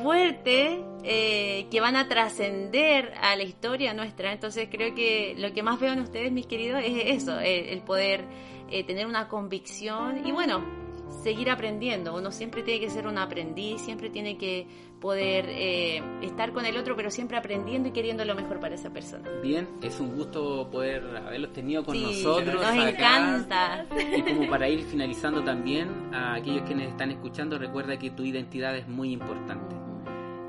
fuertes 0.02 0.80
eh, 1.04 1.68
que 1.70 1.80
van 1.80 1.96
a 1.96 2.08
trascender 2.08 3.14
a 3.22 3.36
la 3.36 3.44
historia 3.44 3.94
nuestra. 3.94 4.34
Entonces 4.34 4.68
creo 4.72 4.96
que 4.96 5.36
lo 5.38 5.54
que 5.54 5.64
más 5.64 5.80
veo 5.80 5.94
en 5.94 6.00
ustedes, 6.00 6.32
mis 6.32 6.48
queridos, 6.48 6.82
es 6.84 7.22
eso, 7.22 7.40
el, 7.40 7.68
el 7.70 7.82
poder 7.82 8.26
eh, 8.70 8.84
tener 8.84 9.06
una 9.06 9.28
convicción 9.28 10.28
y 10.28 10.32
bueno, 10.32 10.87
seguir 11.28 11.50
aprendiendo. 11.50 12.16
Uno 12.16 12.32
siempre 12.32 12.64
tiene 12.64 12.80
que 12.80 12.90
ser 12.90 13.06
un 13.06 13.18
aprendiz, 13.18 13.82
siempre 13.82 14.10
tiene 14.10 14.38
que 14.38 14.66
poder 15.02 15.46
eh, 15.50 16.02
estar 16.22 16.54
con 16.54 16.66
el 16.66 16.78
otro, 16.78 16.96
pero 16.96 17.12
siempre 17.12 17.36
aprendiendo 17.36 17.90
y 17.90 17.92
queriendo 17.92 18.24
lo 18.24 18.34
mejor 18.34 18.62
para 18.62 18.76
esa 18.76 18.92
persona. 18.92 19.30
Bien, 19.44 19.68
es 19.84 20.00
un 20.00 20.16
gusto 20.16 20.70
poder 20.72 21.04
haberlos 21.18 21.52
tenido 21.52 21.84
con 21.84 21.96
Sí, 21.98 22.04
nosotros. 22.24 22.56
nos 22.56 22.64
acá. 22.64 22.90
encanta. 22.90 23.86
Y 24.18 24.22
como 24.22 24.50
para 24.50 24.70
ir 24.70 24.84
finalizando 24.86 25.44
también, 25.44 25.90
a 26.14 26.36
aquellos 26.36 26.62
quienes 26.62 26.88
están 26.88 27.12
escuchando, 27.12 27.58
recuerda 27.60 28.00
que 28.00 28.10
tu 28.12 28.24
identidad 28.24 28.78
es 28.78 28.88
muy 28.88 29.12
importante. 29.12 29.76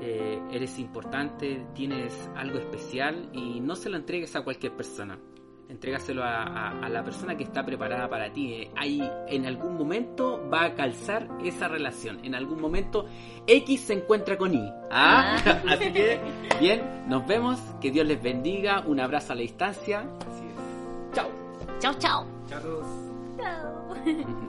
Eh, 0.01 0.39
eres 0.53 0.79
importante, 0.79 1.65
tienes 1.75 2.29
algo 2.37 2.57
especial 2.57 3.29
y 3.33 3.59
no 3.59 3.75
se 3.75 3.89
lo 3.89 3.97
entregues 3.97 4.33
a 4.37 4.43
cualquier 4.45 4.71
persona. 4.77 5.19
Entrégaselo 5.69 6.23
a, 6.23 6.43
a- 6.43 6.79
a 6.85 6.89
la 6.89 7.03
persona 7.03 7.37
que 7.37 7.43
está 7.43 7.63
preparada 7.63 8.09
para 8.09 8.33
ti. 8.33 8.53
Eh, 8.53 8.71
ahí 8.75 9.07
en 9.27 9.45
algún 9.45 9.77
momento 9.77 10.41
va 10.51 10.63
a 10.65 10.73
calzar 10.73 11.27
esa 11.45 11.67
relación. 11.67 12.19
En 12.23 12.33
algún 12.35 12.59
momento 12.59 13.05
X 13.45 13.81
se 13.81 13.93
encuentra 13.93 14.35
con 14.37 14.53
Y. 14.53 14.73
¿ah? 14.91 15.37
Así 15.69 15.93
que, 15.93 16.19
bien, 16.59 16.81
nos 17.07 17.25
vemos. 17.27 17.59
Que 17.79 17.91
Dios 17.91 18.05
les 18.07 18.21
bendiga. 18.21 18.81
Un 18.87 18.99
abrazo 18.99 19.33
a 19.33 19.35
la 19.35 19.41
distancia. 19.43 19.99
Así 20.27 20.43
es. 20.45 21.15
Chao. 21.15 21.29
Chao, 21.79 21.93
chao. 21.99 22.25
Chao 22.49 22.57
a 22.57 22.61
todos. 22.61 22.87
Chao. 23.37 24.39